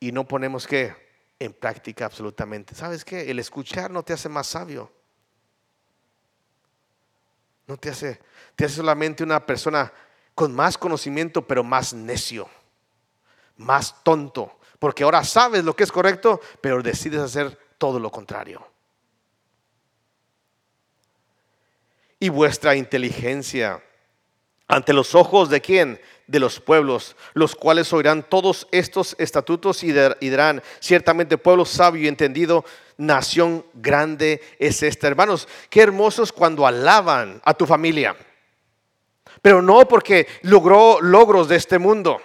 y 0.00 0.12
no 0.12 0.26
ponemos 0.26 0.66
que 0.66 0.96
en 1.38 1.52
práctica 1.52 2.06
absolutamente. 2.06 2.74
¿Sabes 2.74 3.04
qué? 3.04 3.30
El 3.30 3.38
escuchar 3.38 3.90
no 3.90 4.02
te 4.02 4.14
hace 4.14 4.30
más 4.30 4.46
sabio. 4.46 4.90
No 7.66 7.76
te 7.76 7.90
hace, 7.90 8.18
te 8.56 8.64
hace 8.64 8.76
solamente 8.76 9.22
una 9.22 9.44
persona 9.44 9.92
con 10.34 10.54
más 10.54 10.78
conocimiento, 10.78 11.46
pero 11.46 11.62
más 11.62 11.92
necio, 11.92 12.48
más 13.58 14.02
tonto. 14.04 14.58
Porque 14.78 15.04
ahora 15.04 15.22
sabes 15.22 15.64
lo 15.64 15.76
que 15.76 15.84
es 15.84 15.92
correcto, 15.92 16.40
pero 16.62 16.82
decides 16.82 17.20
hacer 17.20 17.58
todo 17.76 18.00
lo 18.00 18.10
contrario. 18.10 18.66
Y 22.18 22.30
vuestra 22.30 22.74
inteligencia 22.74 23.82
ante 24.68 24.92
los 24.92 25.14
ojos 25.14 25.50
de 25.50 25.60
quién? 25.60 26.00
De 26.26 26.40
los 26.40 26.58
pueblos, 26.58 27.16
los 27.34 27.54
cuales 27.54 27.92
oirán 27.92 28.22
todos 28.22 28.66
estos 28.70 29.14
estatutos 29.18 29.84
y 29.84 29.92
dirán, 30.20 30.62
ciertamente 30.80 31.36
pueblo 31.36 31.64
sabio 31.64 32.04
y 32.04 32.08
entendido, 32.08 32.64
nación 32.96 33.64
grande 33.74 34.40
es 34.58 34.82
esta. 34.82 35.06
Hermanos, 35.06 35.46
qué 35.68 35.82
hermosos 35.82 36.32
cuando 36.32 36.66
alaban 36.66 37.42
a 37.44 37.52
tu 37.52 37.66
familia, 37.66 38.16
pero 39.42 39.60
no 39.60 39.86
porque 39.86 40.26
logró 40.42 41.00
logros 41.00 41.48
de 41.48 41.56
este 41.56 41.78
mundo. 41.78 42.20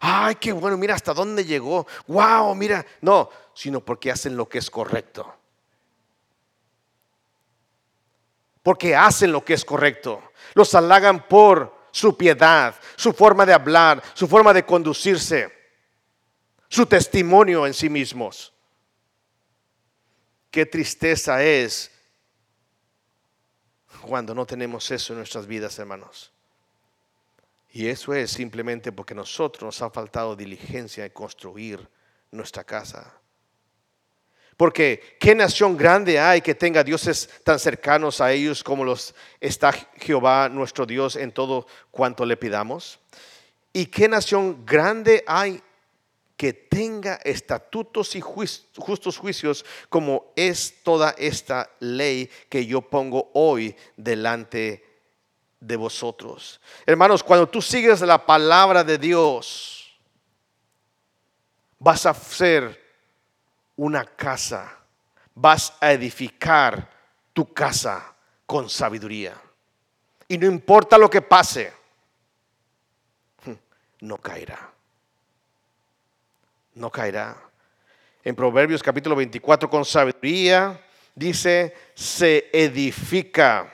Ay, 0.00 0.36
qué 0.36 0.52
bueno, 0.52 0.76
mira 0.76 0.94
hasta 0.94 1.12
dónde 1.12 1.44
llegó. 1.44 1.86
Wow, 2.06 2.54
mira, 2.54 2.86
no, 3.00 3.28
sino 3.54 3.80
porque 3.80 4.12
hacen 4.12 4.36
lo 4.36 4.48
que 4.48 4.58
es 4.58 4.70
correcto. 4.70 5.41
Porque 8.62 8.94
hacen 8.94 9.32
lo 9.32 9.44
que 9.44 9.54
es 9.54 9.64
correcto 9.64 10.22
los 10.54 10.74
halagan 10.74 11.26
por 11.28 11.74
su 11.90 12.16
piedad, 12.16 12.74
su 12.96 13.12
forma 13.12 13.44
de 13.44 13.52
hablar, 13.52 14.02
su 14.14 14.26
forma 14.26 14.52
de 14.52 14.64
conducirse, 14.64 15.52
su 16.68 16.86
testimonio 16.86 17.66
en 17.66 17.74
sí 17.74 17.88
mismos. 17.88 18.52
Qué 20.50 20.66
tristeza 20.66 21.42
es 21.42 21.90
cuando 24.02 24.34
no 24.34 24.46
tenemos 24.46 24.90
eso 24.90 25.12
en 25.12 25.18
nuestras 25.18 25.46
vidas, 25.46 25.78
hermanos. 25.78 26.32
Y 27.70 27.86
eso 27.86 28.12
es 28.12 28.30
simplemente 28.30 28.92
porque 28.92 29.14
nosotros 29.14 29.62
nos 29.62 29.82
ha 29.82 29.90
faltado 29.90 30.36
diligencia 30.36 31.04
en 31.04 31.12
construir 31.12 31.88
nuestra 32.30 32.64
casa. 32.64 33.14
Porque 34.62 35.16
¿qué 35.18 35.34
nación 35.34 35.76
grande 35.76 36.20
hay 36.20 36.40
que 36.40 36.54
tenga 36.54 36.84
dioses 36.84 37.28
tan 37.42 37.58
cercanos 37.58 38.20
a 38.20 38.30
ellos 38.30 38.62
como 38.62 38.84
los 38.84 39.12
está 39.40 39.72
Jehová 39.72 40.48
nuestro 40.48 40.86
Dios 40.86 41.16
en 41.16 41.32
todo 41.32 41.66
cuanto 41.90 42.24
le 42.24 42.36
pidamos? 42.36 43.00
¿Y 43.72 43.86
qué 43.86 44.06
nación 44.06 44.64
grande 44.64 45.24
hay 45.26 45.60
que 46.36 46.52
tenga 46.52 47.14
estatutos 47.24 48.14
y 48.14 48.20
justos 48.20 49.18
juicios 49.18 49.64
como 49.88 50.32
es 50.36 50.76
toda 50.84 51.16
esta 51.18 51.68
ley 51.80 52.30
que 52.48 52.64
yo 52.64 52.82
pongo 52.82 53.32
hoy 53.34 53.74
delante 53.96 54.84
de 55.58 55.74
vosotros? 55.74 56.60
Hermanos, 56.86 57.24
cuando 57.24 57.48
tú 57.48 57.60
sigues 57.60 58.00
la 58.02 58.24
palabra 58.24 58.84
de 58.84 58.96
Dios, 58.96 59.92
vas 61.80 62.06
a 62.06 62.14
ser 62.14 62.81
una 63.82 64.04
casa, 64.04 64.78
vas 65.34 65.74
a 65.80 65.90
edificar 65.90 66.88
tu 67.32 67.52
casa 67.52 68.14
con 68.46 68.70
sabiduría. 68.70 69.34
Y 70.28 70.38
no 70.38 70.46
importa 70.46 70.96
lo 70.96 71.10
que 71.10 71.20
pase, 71.20 71.72
no 74.00 74.18
caerá. 74.18 74.70
No 76.74 76.90
caerá. 76.90 77.36
En 78.22 78.36
Proverbios 78.36 78.84
capítulo 78.84 79.16
24 79.16 79.68
con 79.68 79.84
sabiduría 79.84 80.80
dice, 81.12 81.76
se 81.96 82.50
edifica. 82.52 83.68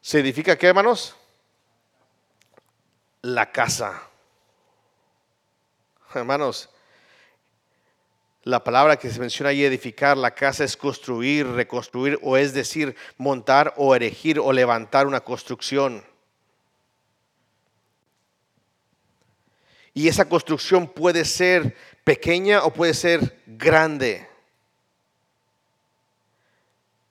¿Se 0.00 0.20
edifica 0.20 0.56
qué, 0.56 0.68
hermanos? 0.68 1.14
La 3.20 3.52
casa. 3.52 4.08
Hermanos, 6.14 6.70
La 8.44 8.64
palabra 8.64 8.96
que 8.96 9.08
se 9.08 9.20
menciona 9.20 9.50
ahí, 9.50 9.64
edificar 9.64 10.16
la 10.16 10.34
casa, 10.34 10.64
es 10.64 10.76
construir, 10.76 11.46
reconstruir, 11.46 12.18
o 12.22 12.36
es 12.36 12.52
decir, 12.52 12.96
montar 13.16 13.72
o 13.76 13.94
erigir 13.94 14.40
o 14.40 14.52
levantar 14.52 15.06
una 15.06 15.20
construcción. 15.20 16.04
Y 19.94 20.08
esa 20.08 20.28
construcción 20.28 20.88
puede 20.88 21.24
ser 21.24 21.76
pequeña 22.02 22.64
o 22.64 22.72
puede 22.72 22.94
ser 22.94 23.38
grande. 23.46 24.26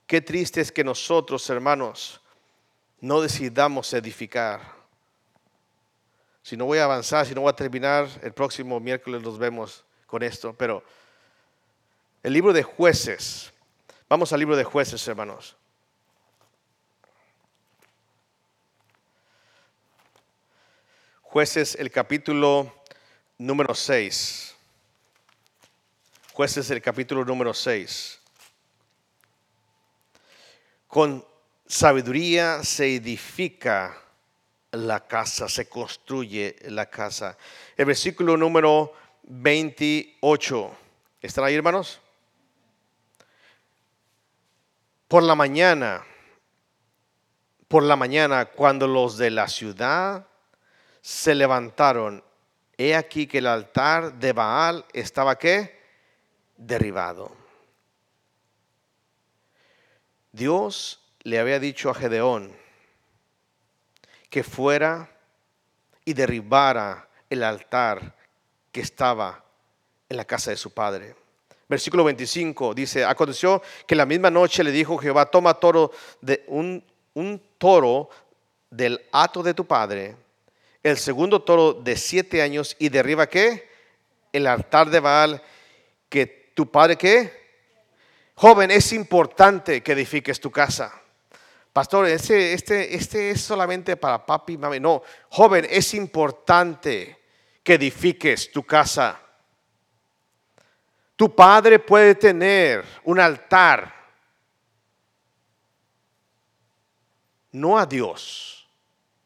Qué 0.05 0.19
triste 0.19 0.59
es 0.59 0.71
que 0.71 0.83
nosotros, 0.83 1.49
hermanos, 1.49 2.19
no 2.99 3.21
decidamos 3.21 3.93
edificar. 3.93 4.73
Si 6.43 6.57
no 6.57 6.65
voy 6.65 6.79
a 6.79 6.83
avanzar, 6.83 7.25
si 7.25 7.33
no 7.33 7.41
voy 7.41 7.51
a 7.51 7.55
terminar, 7.55 8.09
el 8.21 8.33
próximo 8.33 8.79
miércoles 8.81 9.21
nos 9.21 9.37
vemos 9.37 9.85
con 10.07 10.23
esto. 10.23 10.53
Pero 10.57 10.83
el 12.23 12.33
libro 12.33 12.53
de 12.53 12.63
jueces, 12.63 13.51
vamos 14.07 14.31
al 14.33 14.39
libro 14.39 14.55
de 14.55 14.63
jueces, 14.63 15.07
hermanos. 15.07 15.55
Jueces, 21.21 21.75
el 21.75 21.89
capítulo 21.89 22.73
número 23.37 23.73
6. 23.73 24.55
Jueces, 26.33 26.69
el 26.69 26.81
capítulo 26.81 27.23
número 27.23 27.53
6. 27.53 28.19
Con 30.87 31.25
sabiduría 31.65 32.63
se 32.63 32.95
edifica 32.95 33.97
la 34.71 35.07
casa, 35.07 35.47
se 35.47 35.69
construye 35.69 36.57
la 36.63 36.89
casa. 36.89 37.37
El 37.77 37.85
versículo 37.85 38.35
número 38.35 38.93
28. 39.23 40.77
¿Están 41.21 41.45
ahí, 41.45 41.55
hermanos? 41.55 42.01
Por 45.11 45.23
la 45.23 45.35
mañana, 45.35 46.05
por 47.67 47.83
la 47.83 47.97
mañana, 47.97 48.45
cuando 48.45 48.87
los 48.87 49.17
de 49.17 49.29
la 49.29 49.49
ciudad 49.49 50.25
se 51.01 51.35
levantaron, 51.35 52.23
he 52.77 52.95
aquí 52.95 53.27
que 53.27 53.39
el 53.39 53.47
altar 53.47 54.13
de 54.13 54.31
Baal 54.31 54.85
estaba 54.93 55.37
qué? 55.37 55.81
Derribado. 56.55 57.35
Dios 60.31 61.01
le 61.23 61.39
había 61.39 61.59
dicho 61.59 61.89
a 61.89 61.93
Gedeón 61.93 62.55
que 64.29 64.45
fuera 64.45 65.09
y 66.05 66.13
derribara 66.13 67.09
el 67.29 67.43
altar 67.43 68.15
que 68.71 68.79
estaba 68.79 69.43
en 70.07 70.15
la 70.15 70.23
casa 70.23 70.51
de 70.51 70.57
su 70.57 70.73
padre. 70.73 71.20
Versículo 71.71 72.03
25 72.03 72.73
dice, 72.73 73.05
aconteció 73.05 73.61
que 73.87 73.95
la 73.95 74.05
misma 74.05 74.29
noche 74.29 74.61
le 74.61 74.73
dijo 74.73 74.97
Jehová, 74.97 75.27
toma 75.27 75.53
toro 75.53 75.93
de 76.19 76.43
un, 76.47 76.83
un 77.13 77.41
toro 77.57 78.09
del 78.69 78.99
hato 79.13 79.41
de 79.41 79.53
tu 79.53 79.65
padre, 79.65 80.17
el 80.83 80.97
segundo 80.97 81.43
toro 81.43 81.71
de 81.71 81.95
siete 81.95 82.41
años 82.41 82.75
y 82.77 82.89
derriba 82.89 83.29
qué? 83.29 83.69
El 84.33 84.47
altar 84.47 84.89
de 84.89 84.99
Baal 84.99 85.41
que 86.09 86.51
tu 86.53 86.69
padre 86.69 86.97
qué? 86.97 87.31
Joven, 88.35 88.69
es 88.69 88.91
importante 88.91 89.81
que 89.81 89.93
edifiques 89.93 90.41
tu 90.41 90.51
casa. 90.51 90.91
Pastor, 91.71 92.05
este, 92.07 92.51
este, 92.51 92.93
este 92.93 93.29
es 93.29 93.39
solamente 93.39 93.95
para 93.95 94.25
papi 94.25 94.53
y 94.53 94.57
mami. 94.57 94.81
No, 94.81 95.03
joven, 95.29 95.65
es 95.69 95.93
importante 95.93 97.17
que 97.63 97.75
edifiques 97.75 98.51
tu 98.51 98.61
casa. 98.65 99.21
Tu 101.21 101.35
padre 101.35 101.77
puede 101.77 102.15
tener 102.15 102.83
un 103.03 103.19
altar, 103.19 103.93
no 107.51 107.77
a 107.77 107.85
Dios, 107.85 108.67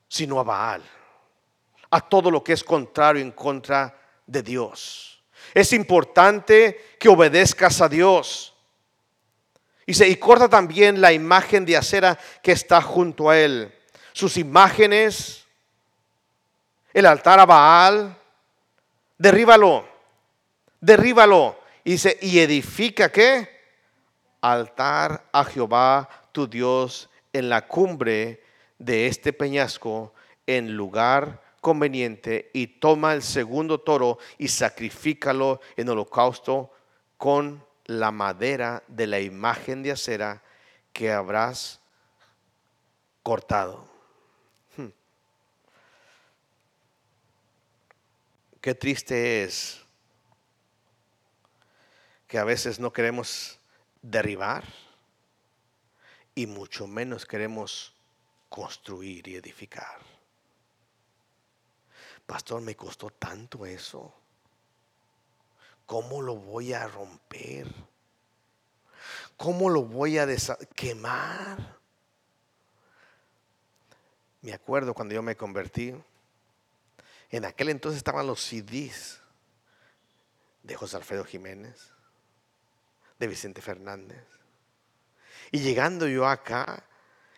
sino 0.05 0.37
a 0.37 0.43
Baal, 0.43 0.83
a 1.89 2.01
todo 2.01 2.29
lo 2.29 2.43
que 2.43 2.51
es 2.51 2.65
contrario 2.65 3.21
en 3.21 3.31
contra 3.31 3.97
de 4.25 4.43
Dios. 4.43 5.23
Es 5.53 5.71
importante 5.71 6.97
que 6.99 7.07
obedezcas 7.07 7.79
a 7.79 7.87
Dios. 7.87 8.53
Dice, 9.87 10.05
y 10.05 10.17
corta 10.17 10.49
también 10.49 10.99
la 10.99 11.13
imagen 11.13 11.63
de 11.63 11.77
acera 11.77 12.19
que 12.43 12.51
está 12.51 12.81
junto 12.81 13.29
a 13.29 13.39
él. 13.39 13.73
Sus 14.11 14.35
imágenes, 14.35 15.45
el 16.93 17.05
altar 17.05 17.39
a 17.39 17.45
Baal, 17.45 18.17
derríbalo, 19.17 19.87
derríbalo. 20.81 21.63
Y 21.85 21.91
dice, 21.91 22.17
y 22.19 22.39
edifica 22.39 23.11
qué? 23.11 23.47
Altar 24.41 25.29
a 25.31 25.45
Jehová 25.45 26.09
tu 26.31 26.47
Dios 26.47 27.11
en 27.31 27.47
la 27.47 27.67
cumbre 27.67 28.41
de 28.79 29.05
este 29.05 29.31
peñasco, 29.33 30.11
en 30.47 30.75
lugar 30.75 31.43
conveniente, 31.61 32.49
y 32.53 32.65
toma 32.65 33.13
el 33.13 33.21
segundo 33.21 33.79
toro 33.81 34.17
y 34.39 34.47
sacrifícalo 34.47 35.61
en 35.77 35.87
holocausto 35.89 36.71
con 37.17 37.63
la 37.85 38.09
madera 38.09 38.81
de 38.87 39.05
la 39.05 39.19
imagen 39.19 39.83
de 39.83 39.91
acera 39.91 40.41
que 40.91 41.11
habrás 41.11 41.79
cortado. 43.21 43.87
Hmm. 44.75 44.89
Qué 48.59 48.73
triste 48.73 49.43
es 49.43 49.84
que 52.27 52.37
a 52.37 52.43
veces 52.43 52.79
no 52.79 52.91
queremos 52.91 53.59
derribar 54.01 54.63
y 56.33 56.47
mucho 56.47 56.87
menos 56.87 57.25
queremos 57.25 57.93
construir 58.49 59.27
y 59.27 59.35
edificar. 59.35 59.99
Pastor, 62.25 62.61
me 62.61 62.75
costó 62.75 63.09
tanto 63.09 63.65
eso. 63.65 64.13
¿Cómo 65.85 66.21
lo 66.21 66.35
voy 66.35 66.73
a 66.73 66.87
romper? 66.87 67.71
¿Cómo 69.37 69.69
lo 69.69 69.83
voy 69.83 70.17
a 70.17 70.27
quemar? 70.75 71.77
Me 74.41 74.53
acuerdo 74.53 74.93
cuando 74.93 75.13
yo 75.13 75.21
me 75.21 75.35
convertí, 75.35 75.93
en 77.29 77.45
aquel 77.45 77.69
entonces 77.69 77.97
estaban 77.97 78.27
los 78.27 78.41
CDs 78.41 79.19
de 80.63 80.75
José 80.75 80.97
Alfredo 80.97 81.23
Jiménez, 81.23 81.94
de 83.19 83.27
Vicente 83.27 83.61
Fernández. 83.61 84.23
Y 85.51 85.59
llegando 85.59 86.07
yo 86.07 86.27
acá, 86.27 86.83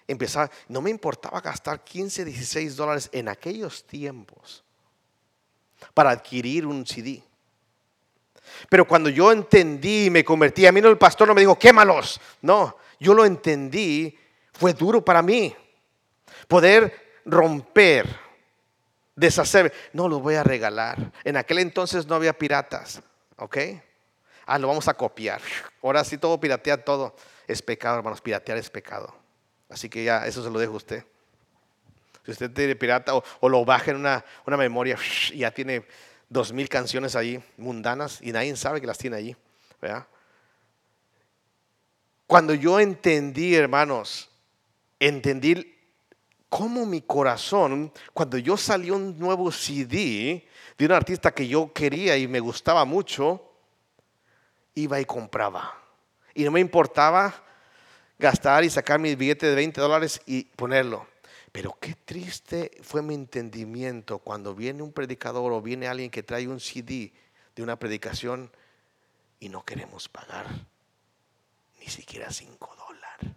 empezaba, 0.08 0.50
no 0.68 0.82
me 0.82 0.90
importaba 0.90 1.42
gastar 1.42 1.84
15, 1.84 2.26
16 2.26 2.76
dólares 2.76 3.10
en 3.12 3.28
aquellos 3.28 3.86
tiempos 3.86 4.64
para 5.94 6.12
adquirir 6.12 6.66
un 6.66 6.86
CD. 6.86 7.22
Pero 8.70 8.88
cuando 8.88 9.10
yo 9.10 9.32
entendí 9.32 10.06
y 10.06 10.10
me 10.10 10.24
convertí, 10.24 10.66
a 10.66 10.72
mí 10.72 10.82
no 10.82 10.90
el 10.90 10.98
pastor 10.98 11.28
no 11.28 11.34
me 11.34 11.42
dijo, 11.42 11.60
quémalos. 11.60 12.20
No, 12.42 12.78
yo 13.00 13.14
lo 13.14 13.26
entendí, 13.26 14.18
fue 14.54 14.74
duro 14.74 15.04
para 15.04 15.22
mí. 15.22 15.56
Poder 16.48 17.20
romper, 17.26 18.08
deshacer, 19.16 19.74
no 19.94 20.08
los 20.08 20.22
voy 20.22 20.36
a 20.36 20.44
regalar. 20.44 21.12
En 21.24 21.38
aquel 21.38 21.60
entonces 21.60 22.08
no 22.08 22.16
había 22.16 22.34
piratas, 22.34 23.02
¿ok? 23.36 23.58
Ah, 24.48 24.58
lo 24.58 24.70
vamos 24.70 24.88
a 24.88 24.94
copiar. 24.94 25.42
Ahora 25.84 26.06
sí 26.06 26.18
todo 26.18 26.40
piratea 26.40 26.84
todo. 26.84 27.14
Es 27.48 27.62
pecado, 27.62 27.98
hermanos, 27.98 28.22
piratear 28.22 28.58
es 28.58 28.70
pecado. 28.70 29.14
Así 29.70 29.90
que 29.90 30.06
ya, 30.06 30.26
eso 30.26 30.42
se 30.42 30.50
lo 30.50 30.58
dejo 30.58 30.74
a 30.74 30.78
usted. 30.78 31.04
Si 32.24 32.32
usted 32.32 32.50
tiene 32.52 32.76
pirata 32.78 33.14
o, 33.16 33.50
lo 33.50 33.66
baja 33.66 33.92
en 33.92 33.98
una, 33.98 34.24
una 34.46 34.56
memoria, 34.56 34.98
ya 35.36 35.52
tiene 35.52 35.86
dos 36.30 36.54
mil 36.54 36.70
canciones 36.70 37.16
ahí 37.16 37.44
mundanas 37.58 38.20
y 38.22 38.32
nadie 38.32 38.56
sabe 38.56 38.80
que 38.80 38.88
las 38.88 38.98
tiene 38.98 39.18
allí. 39.18 39.36
Cuando 42.26 42.54
yo 42.54 42.80
entendí, 42.80 43.54
hermanos, 43.54 44.30
entendí 44.98 45.76
cómo 46.48 46.86
mi 46.86 47.02
corazón, 47.02 47.92
cuando 48.14 48.38
yo 48.38 48.56
salí 48.56 48.92
un 48.92 49.20
nuevo 49.20 49.52
CD 49.52 50.46
de 50.78 50.86
un 50.86 50.92
artista 50.94 51.34
que 51.34 51.48
yo 51.48 51.72
quería 51.74 52.18
y 52.18 52.28
me 52.28 52.40
gustaba 52.40 52.86
mucho, 52.86 53.44
iba 54.78 55.00
y 55.00 55.06
compraba. 55.06 55.76
Y 56.34 56.44
no 56.44 56.52
me 56.52 56.60
importaba 56.60 57.34
gastar 58.20 58.64
y 58.64 58.70
sacar 58.70 59.00
mi 59.00 59.16
billete 59.16 59.48
de 59.48 59.56
20 59.56 59.82
dólares 59.82 60.22
y 60.26 60.44
ponerlo. 60.44 61.08
Pero 61.52 61.78
qué 61.80 61.96
triste 61.96 62.72
fue 62.84 63.02
mi 63.02 63.16
entendimiento 63.16 64.20
cuando 64.20 64.54
viene 64.54 64.84
un 64.84 64.94
predicador 64.94 65.52
o 65.52 65.62
viene 65.62 65.88
alguien 65.88 66.12
que 66.12 66.22
trae 66.22 66.48
un 66.48 66.60
CD 66.60 67.12
de 67.56 67.64
una 67.64 67.78
predicación 67.78 68.52
y 69.40 69.50
no 69.50 69.64
queremos 69.66 70.08
pagar 70.10 70.46
ni 71.80 71.88
siquiera 71.88 72.30
cinco 72.32 72.76
dólares. 72.76 73.36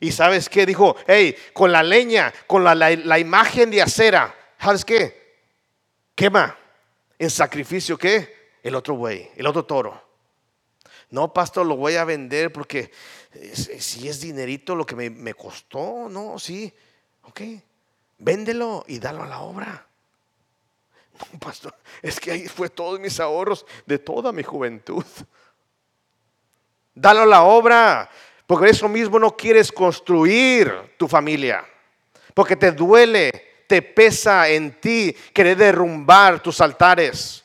Y 0.00 0.10
sabes 0.10 0.48
qué 0.48 0.66
dijo, 0.66 0.96
hey, 1.06 1.36
con 1.52 1.70
la 1.70 1.84
leña, 1.84 2.32
con 2.48 2.64
la, 2.64 3.18
imagen 3.20 3.70
de 3.70 3.82
acera, 3.82 4.34
¿sabes 4.58 4.84
qué? 4.84 5.38
Quema. 6.16 6.63
En 7.18 7.30
sacrificio 7.30 7.98
qué? 7.98 8.52
El 8.62 8.74
otro 8.74 8.96
buey, 8.96 9.30
el 9.36 9.46
otro 9.46 9.64
toro. 9.64 10.02
No, 11.10 11.32
pastor, 11.32 11.66
lo 11.66 11.76
voy 11.76 11.96
a 11.96 12.04
vender 12.04 12.52
porque 12.52 12.90
si 13.44 14.08
es 14.08 14.20
dinerito 14.20 14.74
lo 14.74 14.84
que 14.84 14.96
me, 14.96 15.10
me 15.10 15.34
costó, 15.34 16.08
no, 16.08 16.38
sí, 16.38 16.72
ok, 17.22 17.40
véndelo 18.18 18.84
y 18.88 18.98
dalo 18.98 19.22
a 19.22 19.26
la 19.26 19.40
obra. 19.40 19.86
No, 21.14 21.38
pastor, 21.38 21.74
es 22.02 22.18
que 22.18 22.32
ahí 22.32 22.48
fue 22.48 22.68
todos 22.68 22.98
mis 22.98 23.20
ahorros 23.20 23.64
de 23.86 23.98
toda 23.98 24.32
mi 24.32 24.42
juventud. 24.42 25.04
Dalo 26.94 27.22
a 27.22 27.26
la 27.26 27.42
obra, 27.44 28.10
porque 28.46 28.70
eso 28.70 28.88
mismo 28.88 29.18
no 29.18 29.36
quieres 29.36 29.70
construir 29.70 30.72
tu 30.96 31.08
familia, 31.08 31.64
porque 32.34 32.56
te 32.56 32.72
duele, 32.72 33.53
te 33.66 33.82
pesa 33.82 34.48
en 34.48 34.80
ti 34.80 35.14
querer 35.32 35.56
derrumbar 35.56 36.40
tus 36.40 36.60
altares, 36.60 37.44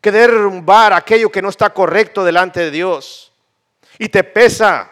querer 0.00 0.30
derrumbar 0.30 0.92
aquello 0.92 1.30
que 1.30 1.42
no 1.42 1.48
está 1.48 1.70
correcto 1.70 2.24
delante 2.24 2.60
de 2.60 2.70
Dios. 2.70 3.32
Y 3.98 4.08
te 4.08 4.24
pesa 4.24 4.90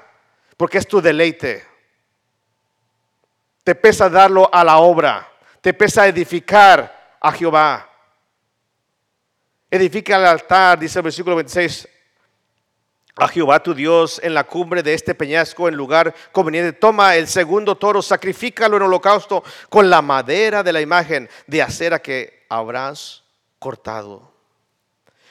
porque 0.56 0.78
es 0.78 0.86
tu 0.86 1.00
deleite. 1.00 1.64
Te 3.62 3.74
pesa 3.74 4.08
darlo 4.08 4.48
a 4.52 4.62
la 4.62 4.78
obra, 4.78 5.28
te 5.60 5.74
pesa 5.74 6.06
edificar 6.06 7.16
a 7.20 7.32
Jehová. 7.32 7.90
Edifica 9.70 10.16
el 10.16 10.26
altar, 10.26 10.78
dice 10.78 11.00
el 11.00 11.02
versículo 11.02 11.36
26, 11.36 11.88
a 13.16 13.28
Jehová 13.28 13.62
tu 13.62 13.74
Dios 13.74 14.20
en 14.22 14.34
la 14.34 14.44
cumbre 14.44 14.82
de 14.82 14.92
este 14.92 15.14
peñasco 15.14 15.68
en 15.68 15.74
lugar 15.74 16.14
conveniente. 16.32 16.72
Toma 16.74 17.16
el 17.16 17.26
segundo 17.26 17.76
toro, 17.76 18.02
sacrifícalo 18.02 18.76
en 18.76 18.82
holocausto 18.82 19.42
con 19.70 19.88
la 19.88 20.02
madera 20.02 20.62
de 20.62 20.72
la 20.72 20.82
imagen 20.82 21.28
de 21.46 21.62
acera 21.62 22.00
que 22.00 22.44
habrás 22.48 23.24
cortado. 23.58 24.32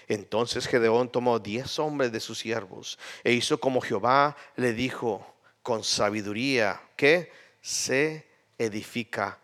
Entonces 0.07 0.67
Gedeón 0.67 1.09
tomó 1.09 1.39
diez 1.39 1.77
hombres 1.79 2.11
de 2.11 2.19
sus 2.19 2.39
siervos 2.39 2.97
e 3.23 3.33
hizo 3.33 3.59
como 3.59 3.81
Jehová 3.81 4.35
le 4.55 4.73
dijo 4.73 5.35
con 5.61 5.83
sabiduría 5.83 6.81
que 6.95 7.31
se 7.61 8.27
edifica 8.57 9.39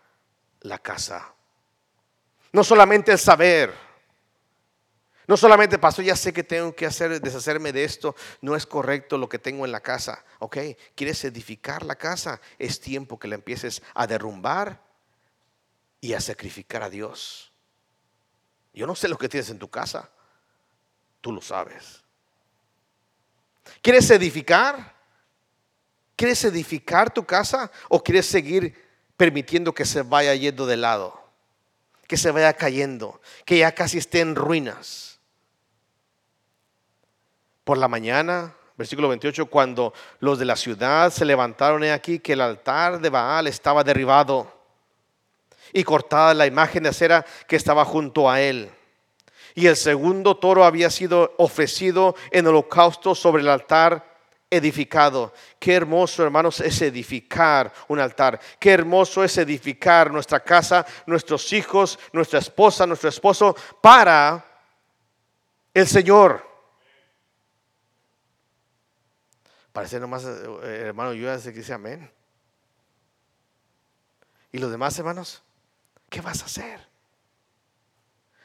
la 0.60 0.78
casa. 0.78 1.32
No 2.52 2.62
solamente 2.62 3.12
el 3.12 3.18
saber, 3.18 3.72
no 5.26 5.36
solamente, 5.36 5.78
pastor, 5.78 6.04
ya 6.04 6.16
sé 6.16 6.32
que 6.32 6.42
tengo 6.42 6.74
que 6.74 6.84
hacer, 6.84 7.20
deshacerme 7.20 7.72
de 7.72 7.84
esto, 7.84 8.16
no 8.40 8.56
es 8.56 8.66
correcto 8.66 9.16
lo 9.16 9.28
que 9.28 9.38
tengo 9.38 9.64
en 9.64 9.72
la 9.72 9.80
casa. 9.80 10.24
Ok, 10.40 10.58
quieres 10.96 11.24
edificar 11.24 11.84
la 11.84 11.94
casa, 11.94 12.40
es 12.58 12.80
tiempo 12.80 13.18
que 13.18 13.28
la 13.28 13.36
empieces 13.36 13.82
a 13.94 14.06
derrumbar 14.06 14.82
y 16.00 16.14
a 16.14 16.20
sacrificar 16.20 16.82
a 16.82 16.90
Dios. 16.90 17.52
Yo 18.74 18.86
no 18.86 18.96
sé 18.96 19.08
lo 19.08 19.16
que 19.16 19.28
tienes 19.28 19.50
en 19.50 19.58
tu 19.58 19.68
casa, 19.68 20.10
tú 21.20 21.30
lo 21.30 21.40
sabes. 21.40 22.02
¿Quieres 23.80 24.10
edificar? 24.10 24.96
¿Quieres 26.16 26.44
edificar 26.44 27.12
tu 27.12 27.24
casa 27.24 27.70
o 27.88 28.02
quieres 28.02 28.26
seguir 28.26 28.74
permitiendo 29.16 29.72
que 29.72 29.84
se 29.84 30.02
vaya 30.02 30.34
yendo 30.34 30.66
de 30.66 30.76
lado? 30.76 31.22
Que 32.08 32.16
se 32.16 32.32
vaya 32.32 32.52
cayendo, 32.54 33.20
que 33.44 33.58
ya 33.58 33.72
casi 33.72 33.98
esté 33.98 34.20
en 34.20 34.34
ruinas 34.34 35.11
por 37.64 37.78
la 37.78 37.88
mañana, 37.88 38.54
versículo 38.76 39.08
28, 39.08 39.46
cuando 39.46 39.92
los 40.20 40.38
de 40.38 40.44
la 40.44 40.56
ciudad 40.56 41.12
se 41.12 41.24
levantaron 41.24 41.84
he 41.84 41.92
aquí 41.92 42.18
que 42.18 42.32
el 42.32 42.40
altar 42.40 43.00
de 43.00 43.10
Baal 43.10 43.46
estaba 43.46 43.84
derribado 43.84 44.52
y 45.72 45.84
cortada 45.84 46.34
la 46.34 46.46
imagen 46.46 46.82
de 46.82 46.90
acera 46.90 47.24
que 47.46 47.56
estaba 47.56 47.84
junto 47.84 48.30
a 48.30 48.40
él. 48.40 48.70
Y 49.54 49.66
el 49.66 49.76
segundo 49.76 50.36
toro 50.36 50.64
había 50.64 50.90
sido 50.90 51.34
ofrecido 51.38 52.14
en 52.30 52.46
holocausto 52.46 53.14
sobre 53.14 53.42
el 53.42 53.48
altar 53.48 54.12
edificado. 54.50 55.32
Qué 55.58 55.74
hermoso, 55.74 56.22
hermanos, 56.22 56.60
es 56.60 56.80
edificar 56.82 57.72
un 57.88 58.00
altar. 58.00 58.38
Qué 58.58 58.70
hermoso 58.70 59.24
es 59.24 59.36
edificar 59.38 60.10
nuestra 60.10 60.40
casa, 60.40 60.86
nuestros 61.06 61.52
hijos, 61.52 61.98
nuestra 62.12 62.38
esposa, 62.38 62.86
nuestro 62.86 63.08
esposo 63.08 63.56
para 63.80 64.44
el 65.72 65.86
Señor. 65.86 66.51
Parece 69.72 69.98
nomás, 69.98 70.24
eh, 70.24 70.84
hermano, 70.86 71.14
yo 71.14 71.28
que 71.42 71.50
dice 71.52 71.72
amén. 71.72 72.10
¿Y 74.52 74.58
los 74.58 74.70
demás 74.70 74.98
hermanos? 74.98 75.42
¿Qué 76.10 76.20
vas 76.20 76.42
a 76.42 76.44
hacer? 76.44 76.86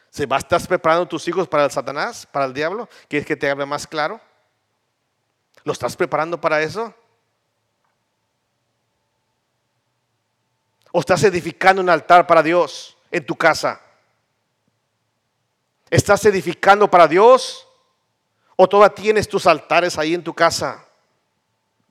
¿Se 0.10 0.26
va, 0.26 0.38
¿Estás 0.38 0.66
preparando 0.66 1.06
tus 1.06 1.28
hijos 1.28 1.48
para 1.48 1.66
el 1.66 1.72
Satanás, 1.72 2.26
para 2.26 2.46
el 2.46 2.54
diablo? 2.54 2.88
¿Quieres 3.10 3.28
que 3.28 3.36
te 3.36 3.50
hable 3.50 3.66
más 3.66 3.86
claro? 3.86 4.22
¿Lo 5.66 5.74
estás 5.74 5.98
preparando 5.98 6.40
para 6.40 6.62
eso? 6.62 6.94
¿O 10.94 11.02
estás 11.02 11.22
edificando 11.24 11.82
un 11.82 11.90
altar 11.90 12.26
para 12.26 12.42
Dios 12.42 12.98
en 13.12 13.26
tu 13.26 13.36
casa? 13.36 13.82
¿Estás 15.90 16.26
edificando 16.26 16.90
para 16.90 17.06
Dios? 17.06 17.68
¿O 18.56 18.68
todavía 18.68 18.96
tienes 18.96 19.28
tus 19.28 19.46
altares 19.46 19.98
ahí 19.98 20.14
en 20.14 20.24
tu 20.24 20.34
casa? 20.34 20.87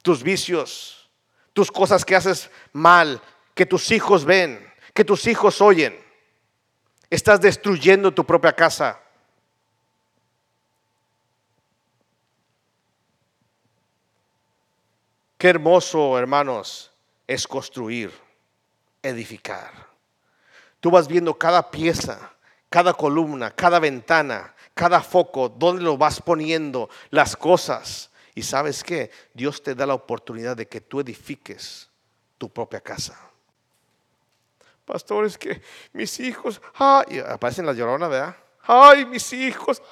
Tus 0.07 0.23
vicios, 0.23 1.11
tus 1.53 1.69
cosas 1.69 2.05
que 2.05 2.15
haces 2.15 2.49
mal, 2.73 3.21
que 3.57 3.67
tus 3.67 3.91
hijos 3.91 4.25
ven, 4.25 4.73
que 4.95 5.05
tus 5.05 5.27
hijos 5.27 5.61
oyen. 5.61 6.01
Estás 7.11 7.41
destruyendo 7.41 8.15
tu 8.15 8.25
propia 8.25 8.53
casa. 8.53 9.01
Qué 15.37 15.49
hermoso, 15.49 16.17
hermanos, 16.17 16.93
es 17.27 17.45
construir, 17.45 18.13
edificar. 19.03 19.73
Tú 20.79 20.93
vas 20.93 21.09
viendo 21.09 21.37
cada 21.37 21.69
pieza, 21.69 22.31
cada 22.71 22.95
columna, 22.95 23.51
cada 23.51 23.81
ventana, 23.81 24.55
cada 24.73 25.01
foco, 25.01 25.49
dónde 25.49 25.83
lo 25.83 25.99
vas 25.99 26.23
poniendo, 26.23 26.89
las 27.11 27.35
cosas. 27.35 28.13
Y 28.37 28.43
sabes 28.43 28.85
que 28.85 29.11
Dios 29.33 29.63
te 29.63 29.75
da 29.75 29.87
la 29.87 29.95
oportunidad 29.95 30.55
de 30.55 30.69
que 30.69 30.83
tú 30.83 31.01
edifiques 31.01 31.89
tu 32.37 32.53
propia 32.53 32.83
casa. 32.83 33.19
Pastor, 34.85 35.25
es 35.25 35.39
que 35.39 35.63
mis 35.95 36.21
hijos, 36.21 36.61
ay, 36.75 37.19
aparecen 37.19 37.65
las 37.65 37.75
lloronas, 37.75 38.11
¿verdad? 38.11 38.37
Ay, 38.65 39.07
mis 39.07 39.33
hijos. 39.33 39.83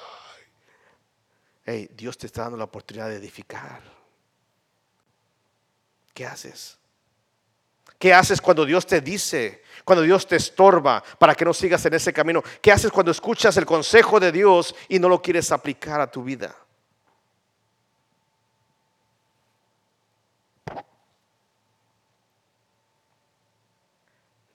Hey, 1.65 1.89
Dios 1.91 2.19
te 2.19 2.27
está 2.27 2.43
dando 2.43 2.57
la 2.59 2.65
oportunidad 2.65 3.09
de 3.09 3.15
edificar. 3.15 3.81
¿Qué 6.13 6.27
haces? 6.27 6.77
¿Qué 7.97 8.13
haces 8.13 8.39
cuando 8.39 8.63
Dios 8.63 8.85
te 8.85 9.01
dice, 9.01 9.63
cuando 9.83 10.03
Dios 10.03 10.27
te 10.27 10.35
estorba 10.35 11.03
para 11.17 11.33
que 11.33 11.45
no 11.45 11.53
sigas 11.53 11.83
en 11.87 11.95
ese 11.95 12.13
camino? 12.13 12.43
¿Qué 12.61 12.71
haces 12.71 12.91
cuando 12.91 13.11
escuchas 13.11 13.57
el 13.57 13.65
consejo 13.65 14.19
de 14.19 14.31
Dios 14.31 14.75
y 14.87 14.99
no 14.99 15.09
lo 15.09 15.19
quieres 15.19 15.51
aplicar 15.51 15.99
a 15.99 16.11
tu 16.11 16.23
vida? 16.23 16.55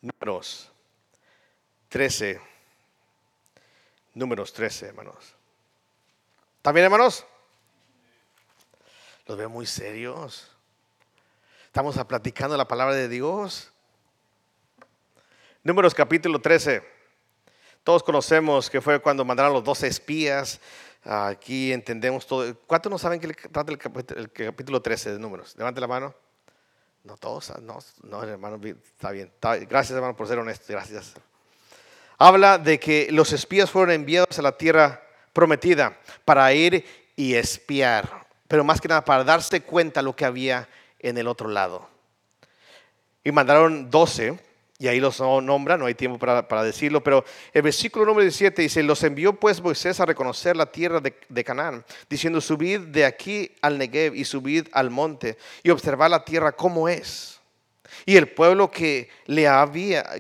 Números 0.01 0.71
13. 1.89 2.41
Números 4.15 4.53
13, 4.53 4.87
hermanos. 4.87 5.35
¿También, 6.63 6.85
hermanos? 6.85 7.27
Los 9.27 9.37
veo 9.37 9.51
muy 9.51 9.67
serios. 9.67 10.51
Estamos 11.67 11.97
platicando 12.05 12.57
la 12.57 12.67
palabra 12.67 12.95
de 12.95 13.09
Dios. 13.09 13.71
Números 15.63 15.95
capítulo 15.95 16.41
13. 16.41 16.83
Todos 17.85 18.03
conocemos 18.03 18.71
que 18.71 18.81
fue 18.81 19.01
cuando 19.01 19.25
mandaron 19.25 19.53
los 19.53 19.65
12 19.65 19.87
espías. 19.87 20.61
Aquí 21.05 21.73
entendemos 21.73 22.27
todo. 22.27 22.59
¿Cuántos 22.67 22.91
no 22.91 22.99
saben 22.99 23.21
que 23.21 23.29
trata 23.33 23.71
el 23.71 23.79
capítulo, 23.79 24.21
el 24.21 24.31
capítulo 24.33 24.83
13 24.83 25.13
de 25.13 25.19
Números? 25.19 25.55
Levante 25.57 25.81
la 25.81 25.87
mano. 25.87 26.15
No 27.05 27.17
todos, 27.17 27.53
no, 27.63 27.79
no 28.03 28.23
hermano, 28.23 28.61
está 28.65 29.11
bien. 29.11 29.33
gracias 29.41 29.91
hermano 29.91 30.17
por 30.17 30.29
ser 30.29 30.39
honesto, 30.39 30.67
gracias. 30.69 31.15
Habla 32.19 32.59
de 32.59 32.79
que 32.79 33.09
los 33.11 33.33
espías 33.33 33.71
fueron 33.71 33.93
enviados 33.93 34.39
a 34.39 34.43
la 34.43 34.53
tierra 34.53 35.03
prometida 35.33 35.99
para 36.25 36.53
ir 36.53 36.85
y 37.17 37.35
espiar, 37.35 38.27
pero 38.47 38.65
más 38.65 38.81
que 38.81 38.89
nada 38.89 39.05
para 39.05 39.25
darse 39.25 39.63
cuenta 39.63 40.03
lo 40.03 40.15
que 40.15 40.27
había 40.27 40.69
en 40.99 41.17
el 41.17 41.27
otro 41.27 41.49
lado. 41.49 41.89
Y 43.25 43.33
mandaron 43.33 43.91
doce 43.91 44.39
y 44.81 44.89
ahí 44.89 44.99
los 44.99 45.21
nombra, 45.21 45.77
no 45.77 45.85
hay 45.85 45.95
tiempo 45.95 46.19
para, 46.19 46.65
decirlo, 46.65 47.05
pero 47.05 47.23
el 47.53 47.61
versículo 47.61 48.07
número 48.07 48.23
17 48.23 48.63
dice, 48.63 48.83
los 48.83 49.05
envió 49.05 49.35
pues 49.35 49.61
Moisés 49.61 50.01
a 50.01 50.07
reconocer 50.07 50.57
la 50.57 50.73
tierra 50.73 51.01
de, 51.01 51.45
Canaán, 51.45 51.85
diciendo, 52.09 52.41
subid 52.41 52.81
de 52.87 53.05
aquí 53.05 53.53
al 53.61 53.77
Negev 53.77 54.15
y 54.15 54.25
subid 54.25 54.69
al 54.73 54.89
monte 54.89 55.37
y 55.63 55.69
observad 55.69 56.09
la 56.09 56.25
tierra 56.25 56.53
como 56.53 56.89
es. 56.89 57.41
Y 58.07 58.17
el 58.17 58.29
pueblo 58.29 58.71
que 58.71 59.11
le, 59.27 59.47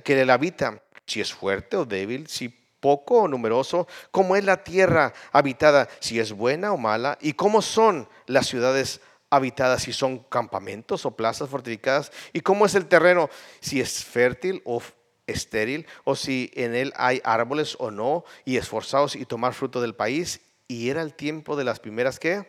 que 0.04 0.26
le 0.26 0.30
habita, 0.30 0.82
si 1.06 1.22
es 1.22 1.32
fuerte 1.32 1.78
o 1.78 1.86
débil, 1.86 2.26
si 2.26 2.54
poco 2.80 3.22
o 3.22 3.28
numeroso? 3.28 3.88
¿Cómo 4.10 4.36
es 4.36 4.44
la 4.44 4.62
tierra 4.62 5.14
habitada? 5.32 5.88
Si 6.00 6.18
es 6.18 6.32
buena 6.32 6.72
o 6.72 6.76
mala. 6.76 7.16
¿Y 7.20 7.34
cómo 7.34 7.62
son 7.62 8.08
las 8.26 8.46
ciudades 8.46 9.00
habitadas? 9.30 9.82
Si 9.82 9.92
son 9.92 10.18
campamentos 10.18 11.06
o 11.06 11.16
plazas 11.16 11.48
fortificadas. 11.48 12.12
¿Y 12.32 12.40
cómo 12.40 12.66
es 12.66 12.74
el 12.74 12.86
terreno? 12.86 13.30
Si 13.60 13.80
es 13.80 14.04
fértil 14.04 14.60
o 14.64 14.82
estéril. 15.26 15.86
O 16.04 16.16
si 16.16 16.50
en 16.54 16.74
él 16.74 16.92
hay 16.96 17.20
árboles 17.24 17.76
o 17.78 17.90
no. 17.90 18.24
Y 18.44 18.56
esforzados 18.56 19.16
y 19.16 19.24
tomar 19.24 19.54
fruto 19.54 19.80
del 19.80 19.94
país. 19.94 20.40
Y 20.68 20.90
era 20.90 21.02
el 21.02 21.14
tiempo 21.14 21.56
de 21.56 21.64
las 21.64 21.80
primeras 21.80 22.18
que 22.18 22.46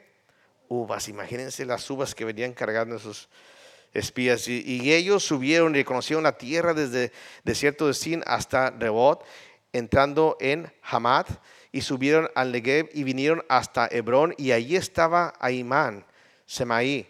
uvas. 0.67 1.07
Imagínense 1.07 1.65
las 1.65 1.89
uvas 1.89 2.15
que 2.15 2.25
venían 2.25 2.53
cargando 2.53 2.95
esos 2.95 3.29
espías. 3.93 4.47
Y, 4.47 4.93
ellos 4.93 5.23
subieron 5.23 5.75
y 5.75 5.83
conocieron 5.83 6.23
la 6.23 6.37
tierra 6.37 6.73
desde 6.73 7.11
desierto 7.43 7.87
de 7.87 7.93
Sin 7.93 8.23
hasta 8.25 8.71
Rebot, 8.71 9.23
entrando 9.73 10.37
en 10.39 10.71
Hamad, 10.81 11.25
y 11.71 11.81
subieron 11.81 12.29
al 12.35 12.51
Negev 12.51 12.89
y 12.93 13.03
vinieron 13.03 13.43
hasta 13.47 13.87
Hebrón, 13.89 14.33
y 14.37 14.51
allí 14.51 14.75
estaba 14.75 15.33
Aimán, 15.39 16.05
Semaí 16.51 17.07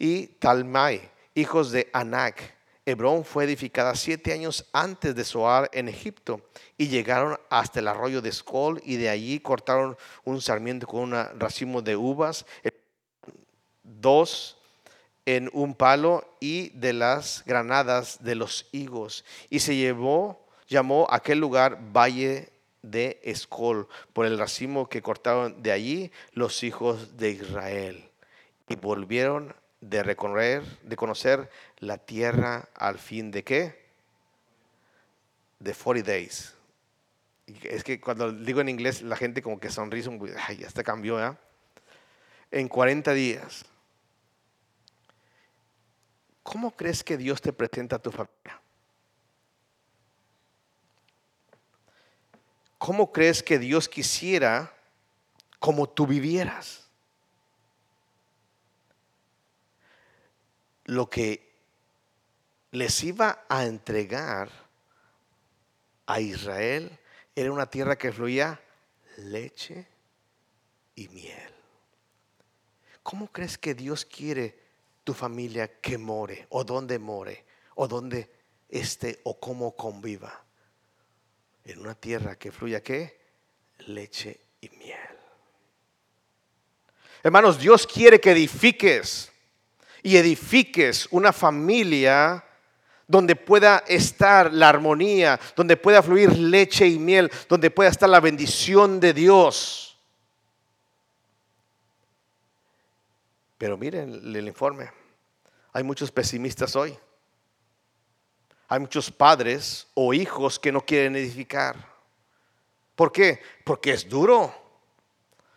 y 0.00 0.26
Talmai, 0.26 1.08
hijos 1.36 1.70
de 1.70 1.88
Anac. 1.92 2.56
Hebrón 2.84 3.24
fue 3.24 3.44
edificada 3.44 3.94
siete 3.94 4.32
años 4.32 4.66
antes 4.72 5.14
de 5.14 5.22
Soar 5.22 5.70
en 5.72 5.88
Egipto 5.88 6.40
y 6.76 6.88
llegaron 6.88 7.38
hasta 7.50 7.78
el 7.78 7.86
arroyo 7.86 8.20
de 8.20 8.30
Escol 8.30 8.82
y 8.84 8.96
de 8.96 9.10
allí 9.10 9.38
cortaron 9.38 9.96
un 10.24 10.40
sarmiento 10.40 10.88
con 10.88 11.00
un 11.02 11.12
racimo 11.38 11.82
de 11.82 11.94
uvas, 11.94 12.46
dos 13.84 14.58
en 15.24 15.48
un 15.52 15.76
palo 15.76 16.26
y 16.40 16.70
de 16.70 16.94
las 16.94 17.44
granadas 17.46 18.24
de 18.24 18.34
los 18.34 18.66
higos. 18.72 19.24
Y 19.50 19.60
se 19.60 19.76
llevó, 19.76 20.48
llamó 20.66 21.06
aquel 21.10 21.38
lugar 21.38 21.78
Valle 21.96 22.50
de 22.82 23.20
Escol, 23.22 23.86
por 24.12 24.26
el 24.26 24.36
racimo 24.36 24.88
que 24.88 25.00
cortaron 25.00 25.62
de 25.62 25.70
allí 25.70 26.10
los 26.32 26.64
hijos 26.64 27.16
de 27.16 27.30
Israel. 27.30 28.07
Y 28.68 28.76
volvieron 28.76 29.54
de 29.80 30.02
recorrer, 30.02 30.62
de 30.82 30.96
conocer 30.96 31.50
la 31.78 31.98
tierra 31.98 32.68
al 32.74 32.98
fin 32.98 33.30
de 33.30 33.44
qué? 33.44 33.88
De 35.58 35.74
40 35.74 36.10
days. 36.10 36.54
Es 37.62 37.82
que 37.82 38.00
cuando 38.00 38.32
digo 38.32 38.60
en 38.60 38.68
inglés, 38.68 39.02
la 39.02 39.16
gente 39.16 39.42
como 39.42 39.58
que 39.58 39.70
sonríe, 39.70 40.04
ay, 40.46 40.58
ya 40.58 40.66
está 40.66 40.82
cambió, 40.82 41.24
¿eh? 41.24 41.36
En 42.50 42.68
40 42.68 43.12
días. 43.14 43.64
¿Cómo 46.42 46.74
crees 46.74 47.04
que 47.04 47.16
Dios 47.16 47.40
te 47.40 47.52
presenta 47.52 47.96
a 47.96 47.98
tu 47.98 48.10
familia? 48.10 48.60
¿Cómo 52.78 53.12
crees 53.12 53.42
que 53.42 53.58
Dios 53.58 53.88
quisiera 53.88 54.72
como 55.58 55.88
tú 55.88 56.06
vivieras? 56.06 56.87
Lo 60.88 61.08
que 61.08 61.40
les 62.72 63.02
iba 63.04 63.44
a 63.48 63.64
entregar 63.64 64.50
a 66.06 66.20
Israel 66.20 66.98
era 67.34 67.52
una 67.52 67.70
tierra 67.70 67.96
que 67.96 68.12
fluía 68.12 68.60
leche 69.18 69.86
y 70.94 71.08
miel. 71.08 71.52
¿Cómo 73.02 73.30
crees 73.30 73.56
que 73.56 73.74
Dios 73.74 74.04
quiere 74.04 74.58
tu 75.04 75.14
familia 75.14 75.80
que 75.80 75.96
more 75.96 76.46
o 76.50 76.64
donde 76.64 76.98
more 76.98 77.44
o 77.76 77.88
donde 77.88 78.28
esté 78.68 79.20
o 79.24 79.40
cómo 79.40 79.74
conviva. 79.74 80.44
En 81.64 81.80
una 81.80 81.94
tierra 81.94 82.36
que 82.36 82.52
fluya 82.52 82.82
qué? 82.82 83.18
Leche 83.86 84.38
y 84.60 84.68
miel. 84.70 84.98
Hermanos, 87.22 87.58
Dios 87.58 87.86
quiere 87.86 88.20
que 88.20 88.32
edifiques 88.32 89.32
y 90.02 90.16
edifiques 90.16 91.08
una 91.10 91.32
familia 91.32 92.44
donde 93.06 93.34
pueda 93.36 93.84
estar 93.86 94.52
la 94.52 94.68
armonía, 94.68 95.40
donde 95.56 95.76
pueda 95.76 96.02
fluir 96.02 96.36
leche 96.36 96.86
y 96.86 96.98
miel, 96.98 97.30
donde 97.48 97.70
pueda 97.70 97.88
estar 97.88 98.08
la 98.08 98.20
bendición 98.20 99.00
de 99.00 99.14
Dios. 99.14 99.98
Pero 103.56 103.76
miren 103.76 104.36
el 104.36 104.46
informe. 104.46 104.90
Hay 105.72 105.82
muchos 105.82 106.10
pesimistas 106.10 106.76
hoy. 106.76 106.96
Hay 108.68 108.78
muchos 108.80 109.10
padres 109.10 109.86
o 109.94 110.12
hijos 110.12 110.58
que 110.58 110.70
no 110.70 110.82
quieren 110.82 111.16
edificar. 111.16 111.76
¿Por 112.94 113.10
qué? 113.10 113.40
Porque 113.64 113.92
es 113.92 114.08
duro. 114.08 114.54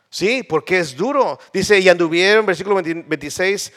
Sí, 0.10 0.43
porque 0.43 0.80
es 0.80 0.95
duro. 0.95 1.39
Dice, 1.54 1.80
y 1.80 1.89
anduvieron, 1.89 2.45
versículo 2.45 2.75
26, 2.75 3.73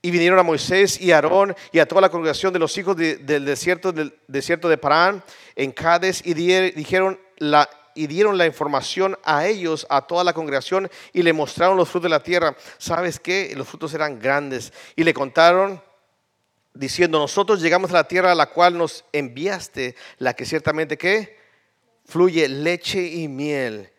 y 0.00 0.10
vinieron 0.10 0.38
a 0.38 0.42
Moisés 0.42 1.00
y 1.00 1.12
a 1.12 1.16
Aarón 1.16 1.56
y 1.72 1.78
a 1.78 1.86
toda 1.86 2.00
la 2.00 2.10
congregación 2.10 2.52
de 2.52 2.58
los 2.58 2.76
hijos 2.78 2.96
del 2.96 3.44
desierto, 3.44 3.92
del 3.92 4.16
desierto 4.28 4.68
de 4.68 4.78
Parán 4.78 5.22
en 5.56 5.72
Cádiz 5.72 6.22
y 6.24 6.34
dijeron 6.34 7.18
la 7.38 7.68
y 7.98 8.06
dieron 8.06 8.38
la 8.38 8.46
información 8.46 9.18
a 9.24 9.48
ellos, 9.48 9.84
a 9.90 10.06
toda 10.06 10.22
la 10.22 10.32
congregación, 10.32 10.88
y 11.12 11.22
le 11.22 11.32
mostraron 11.32 11.76
los 11.76 11.88
frutos 11.88 12.04
de 12.04 12.10
la 12.10 12.22
tierra. 12.22 12.56
¿Sabes 12.78 13.18
qué? 13.18 13.52
Los 13.56 13.66
frutos 13.66 13.92
eran 13.92 14.20
grandes. 14.20 14.72
Y 14.94 15.02
le 15.02 15.12
contaron 15.12 15.82
diciendo, 16.74 17.18
nosotros 17.18 17.60
llegamos 17.60 17.90
a 17.90 17.94
la 17.94 18.06
tierra 18.06 18.30
a 18.30 18.36
la 18.36 18.50
cual 18.50 18.78
nos 18.78 19.04
enviaste, 19.12 19.96
la 20.18 20.34
que 20.34 20.44
ciertamente 20.44 20.96
que 20.96 21.36
fluye 22.04 22.48
leche 22.48 23.04
y 23.04 23.26
miel. 23.26 23.90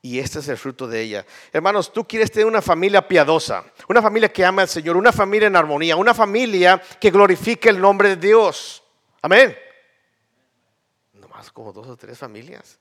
Y 0.00 0.20
este 0.20 0.38
es 0.38 0.48
el 0.48 0.56
fruto 0.56 0.86
de 0.86 1.00
ella. 1.00 1.26
Hermanos, 1.52 1.92
tú 1.92 2.06
quieres 2.06 2.30
tener 2.30 2.46
una 2.46 2.62
familia 2.62 3.06
piadosa, 3.06 3.64
una 3.88 4.00
familia 4.00 4.32
que 4.32 4.44
ama 4.44 4.62
al 4.62 4.68
Señor, 4.68 4.96
una 4.96 5.12
familia 5.12 5.48
en 5.48 5.56
armonía, 5.56 5.96
una 5.96 6.14
familia 6.14 6.80
que 7.00 7.10
glorifique 7.10 7.68
el 7.68 7.80
nombre 7.80 8.10
de 8.10 8.16
Dios. 8.16 8.82
Amén. 9.20 9.56
Nomás 11.14 11.50
como 11.50 11.72
dos 11.72 11.88
o 11.88 11.96
tres 11.96 12.16
familias. 12.16 12.78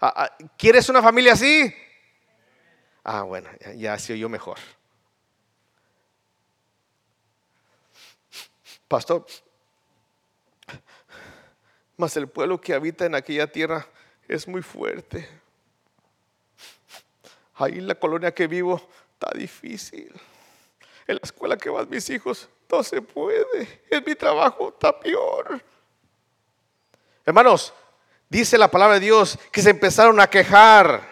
Ah, 0.00 0.12
ah, 0.16 0.36
¿Quieres 0.56 0.88
una 0.88 1.02
familia 1.02 1.32
así? 1.32 1.74
Ah, 3.02 3.22
bueno, 3.22 3.50
ya 3.76 3.98
se 3.98 4.12
oyó 4.12 4.28
mejor. 4.28 4.58
Pastor, 8.86 9.26
mas 11.96 12.16
el 12.16 12.28
pueblo 12.28 12.60
que 12.60 12.74
habita 12.74 13.06
en 13.06 13.14
aquella 13.14 13.50
tierra 13.50 13.86
es 14.28 14.46
muy 14.46 14.62
fuerte. 14.62 15.28
Ahí 17.56 17.78
en 17.78 17.86
la 17.86 17.94
colonia 17.94 18.32
que 18.32 18.46
vivo 18.46 18.80
está 19.12 19.36
difícil. 19.36 20.12
En 21.06 21.16
la 21.16 21.20
escuela 21.22 21.56
que 21.56 21.70
van 21.70 21.88
mis 21.88 22.08
hijos 22.10 22.48
no 22.70 22.82
se 22.82 23.00
puede. 23.02 23.82
En 23.90 24.04
mi 24.04 24.14
trabajo 24.14 24.68
está 24.68 24.98
peor. 24.98 25.62
Hermanos, 27.24 27.72
Dice 28.34 28.58
la 28.58 28.68
palabra 28.68 28.94
de 28.94 29.06
Dios 29.06 29.38
que 29.52 29.62
se 29.62 29.70
empezaron 29.70 30.18
a 30.18 30.26
quejar. 30.26 31.08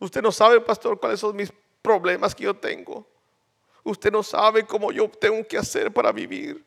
Usted 0.00 0.20
no 0.20 0.32
sabe, 0.32 0.60
pastor, 0.60 0.98
cuáles 0.98 1.20
son 1.20 1.36
mis 1.36 1.52
problemas 1.80 2.34
que 2.34 2.42
yo 2.42 2.54
tengo. 2.54 3.06
Usted 3.84 4.10
no 4.10 4.24
sabe 4.24 4.66
cómo 4.66 4.90
yo 4.90 5.08
tengo 5.08 5.46
que 5.46 5.58
hacer 5.58 5.92
para 5.92 6.10
vivir. 6.10 6.64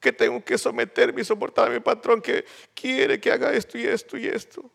Que 0.00 0.12
tengo 0.12 0.42
que 0.42 0.56
someterme 0.56 1.20
y 1.20 1.24
soportar 1.24 1.68
a 1.68 1.70
mi 1.70 1.80
patrón 1.80 2.22
que 2.22 2.44
quiere 2.72 3.20
que 3.20 3.30
haga 3.30 3.52
esto 3.52 3.76
y 3.76 3.84
esto 3.84 4.16
y 4.16 4.26
esto. 4.28 4.70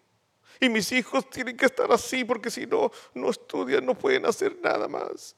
Y 0.64 0.70
mis 0.70 0.94
hijos 0.94 1.30
tienen 1.30 1.58
que 1.58 1.66
estar 1.66 1.92
así 1.92 2.24
porque 2.24 2.50
si 2.50 2.66
no, 2.66 2.90
no 3.14 3.30
estudian, 3.30 3.86
no 3.86 3.96
pueden 3.96 4.26
hacer 4.26 4.56
nada 4.64 4.88
más. 4.88 5.36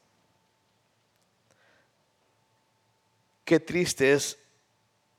Qué 3.44 3.60
triste 3.60 4.14
es 4.14 4.38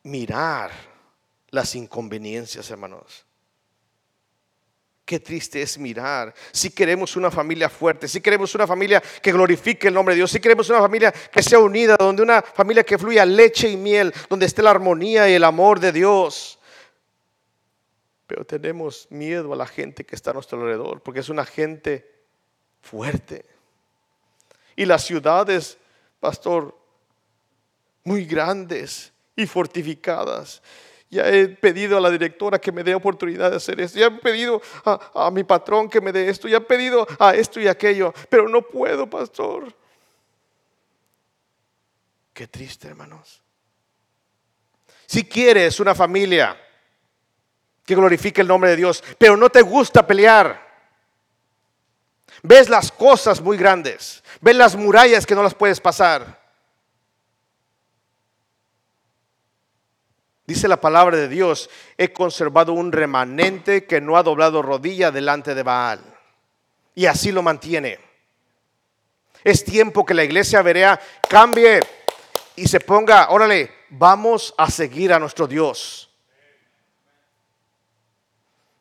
mirar 0.05 0.71
las 1.51 1.75
inconveniencias, 1.75 2.71
hermanos. 2.71 3.27
Qué 5.05 5.19
triste 5.19 5.61
es 5.61 5.77
mirar. 5.77 6.33
Si 6.53 6.71
queremos 6.71 7.17
una 7.17 7.33
familia 7.33 7.69
fuerte, 7.69 8.07
si 8.07 8.21
queremos 8.21 8.55
una 8.55 8.69
familia 8.69 9.01
que 9.01 9.33
glorifique 9.33 9.89
el 9.89 9.95
nombre 9.95 10.15
de 10.15 10.19
Dios, 10.19 10.31
si 10.31 10.39
queremos 10.39 10.71
una 10.71 10.79
familia 10.79 11.11
que 11.11 11.43
sea 11.43 11.59
unida, 11.59 11.97
donde 11.97 12.23
una 12.23 12.43
familia 12.43 12.85
que 12.85 12.97
fluya 12.97 13.27
leche 13.27 13.69
y 13.69 13.77
miel, 13.77 14.15
donde 14.31 14.47
esté 14.47 14.63
la 14.63 14.71
armonía 14.71 15.29
y 15.29 15.35
el 15.35 15.43
amor 15.43 15.81
de 15.81 15.91
Dios. 15.91 16.61
Pero 18.27 18.45
tenemos 18.45 19.07
miedo 19.11 19.53
a 19.53 19.57
la 19.57 19.67
gente 19.67 20.05
que 20.05 20.17
está 20.17 20.31
a 20.31 20.35
nuestro 20.35 20.61
alrededor, 20.61 21.03
porque 21.03 21.21
es 21.21 21.29
una 21.29 21.45
gente 21.45 22.11
fuerte. 22.83 23.45
Y 24.75 24.85
las 24.85 25.05
ciudades, 25.05 25.79
pastor, 26.21 26.77
muy 28.05 28.25
grandes 28.25 29.13
y 29.35 29.47
fortificadas. 29.47 30.63
Ya 31.09 31.29
he 31.29 31.49
pedido 31.49 31.97
a 31.97 32.01
la 32.01 32.11
directora 32.11 32.59
que 32.59 32.73
me 32.73 32.83
dé 32.83 32.95
oportunidad 32.95 33.51
de 33.51 33.57
hacer 33.57 33.81
esto. 33.81 33.99
Ya 33.99 34.07
he 34.07 34.11
pedido 34.11 34.61
a, 34.85 35.31
mi 35.31 35.45
patrón 35.45 35.89
que 35.89 36.01
me 36.01 36.13
dé 36.13 36.29
esto. 36.29 36.49
Ya 36.49 36.57
he 36.57 36.61
pedido 36.61 37.07
a 37.19 37.35
esto 37.35 37.61
y 37.61 37.69
aquello. 37.69 38.13
Pero 38.29 38.49
no 38.49 38.63
puedo, 38.63 39.09
pastor. 39.09 39.73
Qué 42.35 42.49
triste, 42.49 42.89
hermanos. 42.89 43.41
Si 45.07 45.25
quieres 45.25 45.79
una 45.79 45.95
familia 45.95 46.61
que 47.87 47.95
glorifique 47.95 48.43
el 48.43 48.49
nombre 48.49 48.71
de 48.71 48.77
Dios, 48.77 49.03
pero 49.17 49.37
no 49.37 49.49
te 49.49 49.63
gusta 49.63 50.07
pelear. 50.07 50.67
Ves 52.43 52.69
las 52.69 52.93
cosas 52.93 53.41
muy 53.41 53.57
grandes, 53.57 54.23
ves 54.41 54.57
las 54.57 54.77
murallas 54.77 55.25
que 55.25 55.35
no 55.35 55.43
las 55.43 55.55
puedes 55.55 55.81
pasar. 55.81 56.45
Dice 60.47 60.69
la 60.69 60.81
palabra 60.81 61.17
de 61.17 61.29
Dios, 61.29 61.71
he 61.97 62.13
conservado 62.13 62.73
un 62.73 62.93
remanente 62.93 63.85
que 63.85 64.01
no 64.01 64.17
ha 64.17 64.23
doblado 64.23 64.63
rodilla 64.63 65.11
delante 65.11 65.55
de 65.55 65.63
Baal. 65.63 66.01
Y 66.95 67.07
así 67.07 67.33
lo 67.33 67.43
mantiene. 67.43 67.99
Es 69.43 69.65
tiempo 69.65 70.05
que 70.05 70.15
la 70.15 70.25
iglesia 70.25 70.63
verea 70.63 71.01
cambie 71.29 71.81
y 72.55 72.69
se 72.69 72.81
ponga, 72.81 73.31
órale, 73.31 73.71
vamos 73.91 74.55
a 74.57 74.71
seguir 74.71 75.13
a 75.13 75.19
nuestro 75.19 75.47
Dios. 75.47 76.06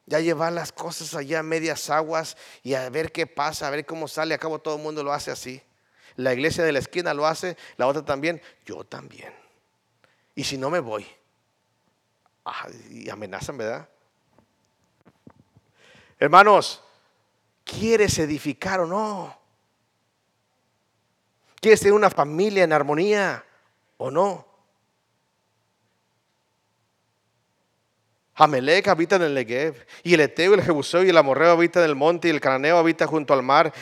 Ya 0.06 0.20
llevar 0.20 0.54
las 0.54 0.72
cosas 0.72 1.16
allá 1.16 1.40
a 1.40 1.44
medias 1.44 1.90
aguas 1.90 2.38
y 2.62 2.76
a 2.76 2.90
ver 2.90 3.12
qué 3.12 3.26
pasa, 3.26 3.68
a 3.68 3.72
ver 3.72 3.86
cómo 3.86 4.08
sale. 4.08 4.34
A 4.36 4.38
cabo 4.38 4.60
todo 4.60 4.76
el 4.76 4.84
mundo 4.84 5.04
lo 5.04 5.12
hace 5.12 5.32
así. 5.32 5.62
La 6.16 6.34
iglesia 6.34 6.64
de 6.64 6.72
la 6.72 6.80
esquina 6.80 7.14
lo 7.14 7.26
hace, 7.26 7.58
la 7.78 7.88
otra 7.88 8.06
también, 8.06 8.42
yo 8.66 8.84
también. 8.84 9.34
Y 10.36 10.44
si 10.44 10.58
no 10.58 10.70
me 10.70 10.80
voy, 10.80 11.06
ah, 12.46 12.68
y 12.90 13.10
amenazan, 13.10 13.58
¿verdad? 13.58 13.90
Hermanos, 16.20 16.82
¿quieres 17.64 18.18
edificar 18.20 18.80
o 18.80 18.86
no? 18.86 19.38
¿Quieres 21.60 21.80
tener 21.80 21.94
una 21.94 22.10
familia 22.10 22.64
en 22.64 22.72
armonía 22.72 23.44
o 23.98 24.12
no? 24.12 24.55
Amelec 28.36 28.88
habita 28.88 29.16
en 29.16 29.24
el 29.24 29.34
Negev, 29.34 29.86
y 30.04 30.14
el 30.14 30.20
Eteo, 30.20 30.54
el 30.54 30.62
Jebuseo 30.62 31.04
y 31.04 31.10
el 31.10 31.18
Amorreo 31.18 31.52
habita 31.52 31.80
en 31.80 31.86
el 31.90 31.96
monte, 31.96 32.28
y 32.28 32.32
el 32.32 32.42
Cananeo 32.42 32.78
habita 32.78 33.08
junto 33.08 33.34
al 33.34 33.44
mar 33.44 33.74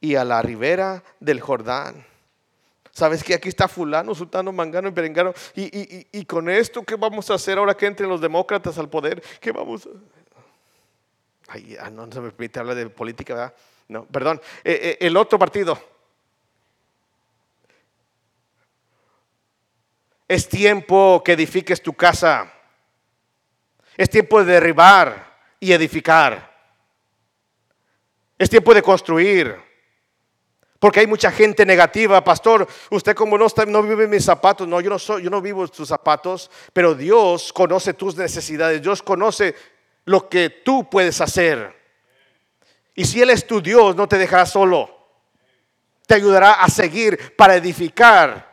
y 0.00 0.14
a 0.14 0.24
la 0.24 0.42
ribera 0.42 1.02
del 1.20 1.40
Jordán. 1.40 2.06
¿Sabes 2.92 3.24
que 3.24 3.34
aquí 3.34 3.48
está 3.48 3.68
fulano, 3.68 4.14
sultano, 4.14 4.52
mangano 4.52 4.88
y 4.88 4.92
perengano? 4.92 5.32
Y, 5.54 6.06
y, 6.12 6.24
con 6.24 6.50
esto, 6.50 6.82
¿qué 6.82 6.96
vamos 6.96 7.30
a 7.30 7.34
hacer 7.34 7.56
ahora 7.56 7.74
que 7.74 7.86
entren 7.86 8.08
los 8.08 8.20
demócratas 8.20 8.76
al 8.78 8.90
poder? 8.90 9.22
¿Qué 9.40 9.52
vamos 9.52 9.86
a 9.86 9.90
Ay, 11.52 11.76
ah, 11.80 11.90
no, 11.90 12.10
se 12.12 12.20
me 12.20 12.30
permite 12.30 12.60
hablar 12.60 12.76
de 12.76 12.88
política, 12.90 13.34
¿verdad? 13.34 13.54
No, 13.88 14.04
perdón. 14.04 14.40
Eh, 14.62 14.98
eh, 15.00 15.06
el 15.06 15.16
otro 15.16 15.38
partido, 15.38 15.76
Es 20.30 20.48
tiempo 20.48 21.22
que 21.24 21.32
edifiques 21.32 21.82
tu 21.82 21.92
casa. 21.92 22.52
Es 24.00 24.08
tiempo 24.08 24.42
de 24.42 24.54
derribar 24.54 25.42
y 25.60 25.74
edificar. 25.74 26.50
Es 28.38 28.48
tiempo 28.48 28.72
de 28.72 28.80
construir. 28.80 29.54
Porque 30.78 31.00
hay 31.00 31.06
mucha 31.06 31.30
gente 31.30 31.66
negativa, 31.66 32.24
pastor. 32.24 32.66
Usted 32.88 33.14
como 33.14 33.36
no, 33.36 33.44
está, 33.44 33.66
no 33.66 33.82
vive 33.82 34.08
mis 34.08 34.24
zapatos, 34.24 34.66
no, 34.66 34.80
yo 34.80 34.88
no 34.88 34.98
soy, 34.98 35.24
yo 35.24 35.28
no 35.28 35.42
vivo 35.42 35.68
tus 35.68 35.88
zapatos, 35.88 36.50
pero 36.72 36.94
Dios 36.94 37.52
conoce 37.52 37.92
tus 37.92 38.16
necesidades. 38.16 38.80
Dios 38.80 39.02
conoce 39.02 39.54
lo 40.06 40.30
que 40.30 40.48
tú 40.48 40.88
puedes 40.88 41.20
hacer. 41.20 41.78
Y 42.94 43.04
si 43.04 43.20
Él 43.20 43.28
es 43.28 43.46
tu 43.46 43.60
Dios, 43.60 43.94
no 43.96 44.08
te 44.08 44.16
dejará 44.16 44.46
solo. 44.46 45.08
Te 46.06 46.14
ayudará 46.14 46.54
a 46.54 46.70
seguir 46.70 47.36
para 47.36 47.54
edificar 47.54 48.50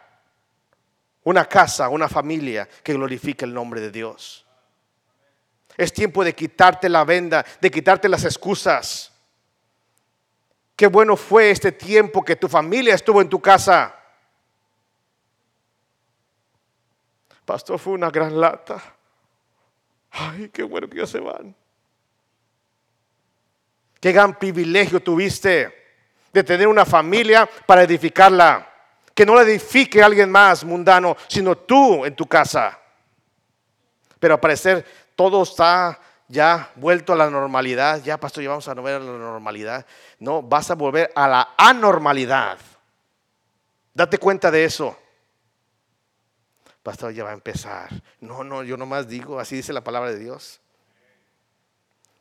una 1.24 1.45
casa, 1.45 1.88
una 1.88 2.10
familia 2.10 2.68
que 2.84 2.91
glorifique 2.91 3.45
el 3.45 3.54
nombre 3.54 3.80
de 3.80 3.91
Dios. 3.91 4.43
Es 5.78 5.93
tiempo 5.93 6.23
de 6.23 6.34
quitarte 6.34 6.89
la 6.89 7.05
venda, 7.05 7.45
de 7.61 7.71
quitarte 7.71 8.09
las 8.09 8.25
excusas. 8.25 9.13
Qué 10.75 10.88
bueno 10.88 11.15
fue 11.15 11.51
este 11.51 11.71
tiempo 11.71 12.23
que 12.23 12.36
tu 12.36 12.47
familia 12.47 12.95
estuvo 12.95 13.21
en 13.21 13.30
tu 13.30 13.39
casa. 13.39 13.95
Pastor, 17.45 17.80
fue 17.80 17.93
una 17.93 18.09
gran 18.09 18.39
lata. 18.39 18.82
Ay, 20.11 20.49
qué 20.49 20.63
bueno 20.63 20.89
que 20.89 20.97
ya 20.97 21.07
se 21.07 21.19
van. 21.19 21.55
Qué 23.99 24.11
gran 24.11 24.38
privilegio 24.38 25.01
tuviste 25.01 25.73
de 26.34 26.43
tener 26.43 26.67
una 26.67 26.86
familia 26.86 27.49
para 27.65 27.84
edificarla 27.84 28.73
que 29.17 29.25
no 29.25 29.34
la 29.34 29.41
edifique 29.41 30.03
alguien 30.03 30.30
más 30.30 30.63
mundano, 30.63 31.17
sino 31.28 31.57
tú 31.57 32.05
en 32.05 32.15
tu 32.15 32.28
casa. 32.28 32.80
Pero 34.19 34.36
al 34.36 34.39
parecer 34.39 34.86
todo 35.18 35.41
está 35.41 35.99
ya 36.28 36.72
vuelto 36.76 37.11
a 37.11 37.15
la 37.15 37.30
normalidad. 37.30 38.01
Ya, 38.03 38.20
pastor, 38.20 38.43
ya 38.43 38.51
vamos 38.51 38.68
a 38.68 38.76
volver 38.76 38.95
a 38.95 38.99
la 38.99 39.18
normalidad. 39.18 39.86
No, 40.20 40.43
vas 40.43 40.70
a 40.70 40.76
volver 40.76 41.11
a 41.15 41.28
la 41.28 41.55
anormalidad. 41.57 42.59
Date 43.93 44.20
cuenta 44.20 44.51
de 44.51 44.63
eso. 44.63 44.95
Pastor, 46.84 47.13
ya 47.13 47.24
va 47.24 47.32
a 47.32 47.34
empezar. 47.34 47.89
No, 48.22 48.43
no, 48.43 48.63
yo 48.63 48.78
nomás 48.78 49.07
digo, 49.07 49.39
así 49.39 49.55
dice 49.55 49.74
la 49.74 49.84
palabra 49.84 50.11
de 50.11 50.20
Dios. 50.20 50.61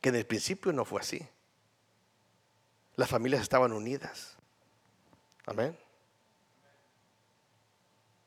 Que 0.01 0.09
en 0.09 0.17
el 0.17 0.27
principio 0.27 0.73
no 0.73 0.87
fue 0.87 1.03
así. 1.03 1.29
Las 2.97 3.11
familias 3.11 3.43
estaban 3.43 3.73
unidas. 3.73 4.37
Amén. 5.45 5.79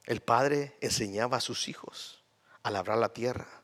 El 0.06 0.22
padre 0.22 0.78
enseñaba 0.80 1.38
a 1.38 1.42
sus 1.42 1.68
hijos 1.68 2.24
a 2.62 2.70
labrar 2.70 3.00
la 3.00 3.10
tierra, 3.10 3.59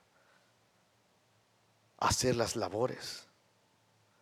hacer 1.97 2.35
las 2.35 2.55
labores 2.55 3.27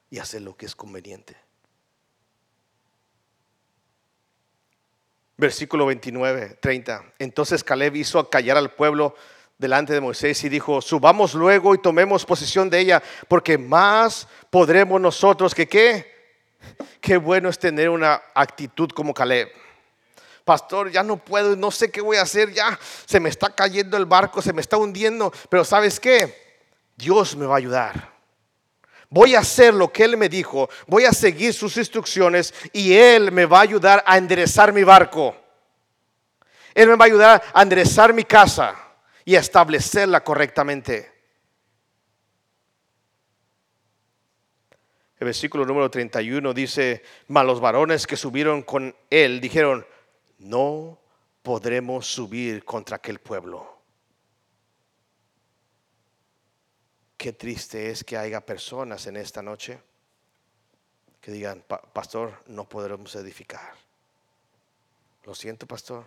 y 0.09 0.19
hacer 0.19 0.41
lo 0.41 0.55
que 0.55 0.65
es 0.65 0.75
conveniente. 0.75 1.35
Versículo 5.37 5.85
29, 5.87 6.57
30. 6.61 7.13
Entonces 7.19 7.63
Caleb 7.63 7.95
hizo 7.95 8.29
callar 8.29 8.57
al 8.57 8.71
pueblo 8.71 9.15
delante 9.57 9.93
de 9.93 10.01
Moisés 10.01 10.43
y 10.43 10.49
dijo, 10.49 10.81
subamos 10.81 11.33
luego 11.33 11.73
y 11.73 11.79
tomemos 11.79 12.25
posesión 12.25 12.69
de 12.69 12.79
ella, 12.79 13.03
porque 13.27 13.57
más 13.57 14.27
podremos 14.49 15.01
nosotros 15.01 15.55
que 15.55 15.67
qué. 15.67 16.13
Qué 17.01 17.17
bueno 17.17 17.49
es 17.49 17.59
tener 17.59 17.89
una 17.89 18.21
actitud 18.33 18.89
como 18.89 19.13
Caleb 19.13 19.49
pastor, 20.43 20.91
ya 20.91 21.03
no 21.03 21.17
puedo, 21.17 21.55
no 21.55 21.71
sé 21.71 21.89
qué 21.89 22.01
voy 22.01 22.17
a 22.17 22.23
hacer, 22.23 22.51
ya 22.53 22.77
se 23.05 23.19
me 23.19 23.29
está 23.29 23.49
cayendo 23.49 23.97
el 23.97 24.05
barco, 24.05 24.41
se 24.41 24.53
me 24.53 24.61
está 24.61 24.77
hundiendo, 24.77 25.31
pero 25.49 25.63
¿sabes 25.63 25.99
qué? 25.99 26.42
Dios 27.03 27.35
me 27.35 27.45
va 27.45 27.55
a 27.55 27.57
ayudar. 27.57 28.13
Voy 29.09 29.35
a 29.35 29.39
hacer 29.39 29.73
lo 29.73 29.91
que 29.91 30.05
Él 30.05 30.17
me 30.17 30.29
dijo, 30.29 30.69
voy 30.87 31.03
a 31.03 31.11
seguir 31.11 31.53
sus 31.53 31.75
instrucciones 31.77 32.53
y 32.71 32.93
Él 32.93 33.31
me 33.31 33.45
va 33.45 33.59
a 33.59 33.63
ayudar 33.63 34.03
a 34.07 34.17
enderezar 34.17 34.71
mi 34.71 34.83
barco. 34.83 35.35
Él 36.73 36.87
me 36.87 36.95
va 36.95 37.05
a 37.05 37.07
ayudar 37.07 37.43
a 37.53 37.61
enderezar 37.61 38.13
mi 38.13 38.23
casa 38.23 38.75
y 39.25 39.35
a 39.35 39.41
establecerla 39.41 40.23
correctamente. 40.23 41.11
El 45.19 45.25
versículo 45.25 45.65
número 45.65 45.91
31 45.91 46.53
dice, 46.53 47.03
mas 47.27 47.45
los 47.45 47.59
varones 47.59 48.07
que 48.07 48.17
subieron 48.17 48.63
con 48.63 48.95
él 49.09 49.39
dijeron, 49.41 49.85
no 50.39 50.99
podremos 51.41 52.07
subir 52.07 52.65
contra 52.65 52.95
aquel 52.95 53.19
pueblo. 53.19 53.72
Qué 57.23 57.31
triste 57.31 57.89
es 57.89 58.03
que 58.03 58.17
haya 58.17 58.45
personas 58.45 59.07
en 59.07 59.15
esta 59.15 59.41
noche 59.41 59.81
que 61.21 61.31
digan, 61.31 61.63
pastor, 61.93 62.43
no 62.47 62.67
podremos 62.67 63.15
edificar. 63.15 63.75
Lo 65.23 65.33
siento, 65.33 65.65
pastor. 65.65 66.05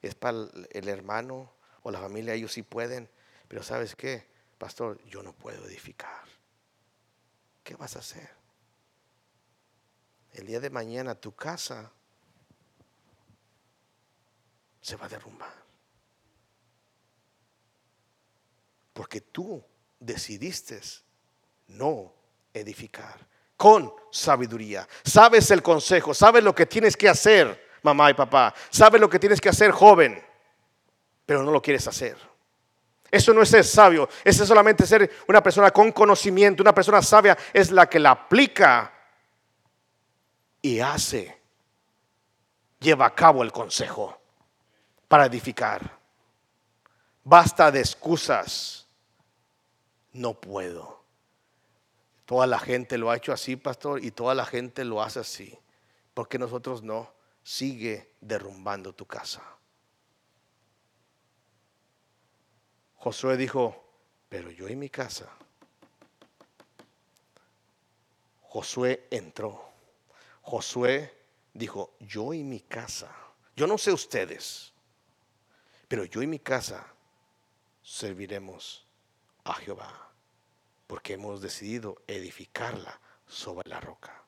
Es 0.00 0.14
para 0.14 0.48
el 0.70 0.88
hermano 0.88 1.52
o 1.82 1.90
la 1.90 2.00
familia, 2.00 2.32
ellos 2.32 2.54
sí 2.54 2.62
pueden. 2.62 3.10
Pero 3.46 3.62
sabes 3.62 3.94
qué, 3.94 4.26
pastor, 4.56 5.04
yo 5.04 5.22
no 5.22 5.34
puedo 5.34 5.66
edificar. 5.66 6.24
¿Qué 7.62 7.76
vas 7.76 7.96
a 7.96 7.98
hacer? 7.98 8.30
El 10.32 10.46
día 10.46 10.60
de 10.60 10.70
mañana 10.70 11.14
tu 11.14 11.36
casa 11.36 11.92
se 14.80 14.96
va 14.96 15.04
a 15.04 15.10
derrumbar. 15.10 15.52
Porque 18.94 19.20
tú 19.20 19.62
decidiste 19.98 20.80
no 21.68 22.12
edificar 22.52 23.26
con 23.56 23.92
sabiduría. 24.10 24.88
Sabes 25.04 25.50
el 25.50 25.62
consejo, 25.62 26.14
sabes 26.14 26.42
lo 26.42 26.54
que 26.54 26.66
tienes 26.66 26.96
que 26.96 27.08
hacer, 27.08 27.68
mamá 27.82 28.10
y 28.10 28.14
papá. 28.14 28.54
Sabes 28.70 29.00
lo 29.00 29.08
que 29.08 29.18
tienes 29.18 29.40
que 29.40 29.48
hacer, 29.48 29.70
joven, 29.70 30.22
pero 31.26 31.42
no 31.42 31.50
lo 31.50 31.60
quieres 31.60 31.86
hacer. 31.86 32.16
Eso 33.10 33.32
no 33.32 33.42
es 33.42 33.48
ser 33.48 33.64
sabio, 33.64 34.08
eso 34.22 34.42
es 34.42 34.48
solamente 34.48 34.86
ser 34.86 35.10
una 35.26 35.42
persona 35.42 35.70
con 35.70 35.92
conocimiento. 35.92 36.62
Una 36.62 36.74
persona 36.74 37.02
sabia 37.02 37.36
es 37.52 37.70
la 37.70 37.88
que 37.88 37.98
la 37.98 38.10
aplica 38.10 38.92
y 40.60 40.80
hace, 40.80 41.40
lleva 42.78 43.06
a 43.06 43.14
cabo 43.14 43.42
el 43.42 43.50
consejo 43.50 44.20
para 45.08 45.26
edificar. 45.26 45.98
Basta 47.24 47.70
de 47.70 47.80
excusas. 47.80 48.87
No 50.12 50.40
puedo. 50.40 51.02
Toda 52.24 52.46
la 52.46 52.58
gente 52.58 52.98
lo 52.98 53.10
ha 53.10 53.16
hecho 53.16 53.32
así, 53.32 53.56
pastor, 53.56 54.04
y 54.04 54.10
toda 54.10 54.34
la 54.34 54.44
gente 54.44 54.84
lo 54.84 55.02
hace 55.02 55.20
así. 55.20 55.58
porque 56.14 56.36
nosotros 56.36 56.82
no? 56.82 57.12
Sigue 57.44 58.12
derrumbando 58.20 58.92
tu 58.92 59.06
casa. 59.06 59.40
Josué 62.96 63.36
dijo, 63.36 63.84
pero 64.28 64.50
yo 64.50 64.68
y 64.68 64.74
mi 64.74 64.90
casa. 64.90 65.30
Josué 68.42 69.06
entró. 69.10 69.70
Josué 70.42 71.14
dijo, 71.54 71.94
yo 72.00 72.34
y 72.34 72.42
mi 72.42 72.60
casa. 72.60 73.14
Yo 73.54 73.68
no 73.68 73.78
sé 73.78 73.92
ustedes, 73.92 74.72
pero 75.86 76.04
yo 76.04 76.20
y 76.20 76.26
mi 76.26 76.40
casa 76.40 76.84
serviremos 77.82 78.87
a 79.48 79.54
Jehová, 79.54 80.12
porque 80.86 81.14
hemos 81.14 81.40
decidido 81.40 82.02
edificarla 82.06 83.00
sobre 83.26 83.68
la 83.68 83.80
roca. 83.80 84.27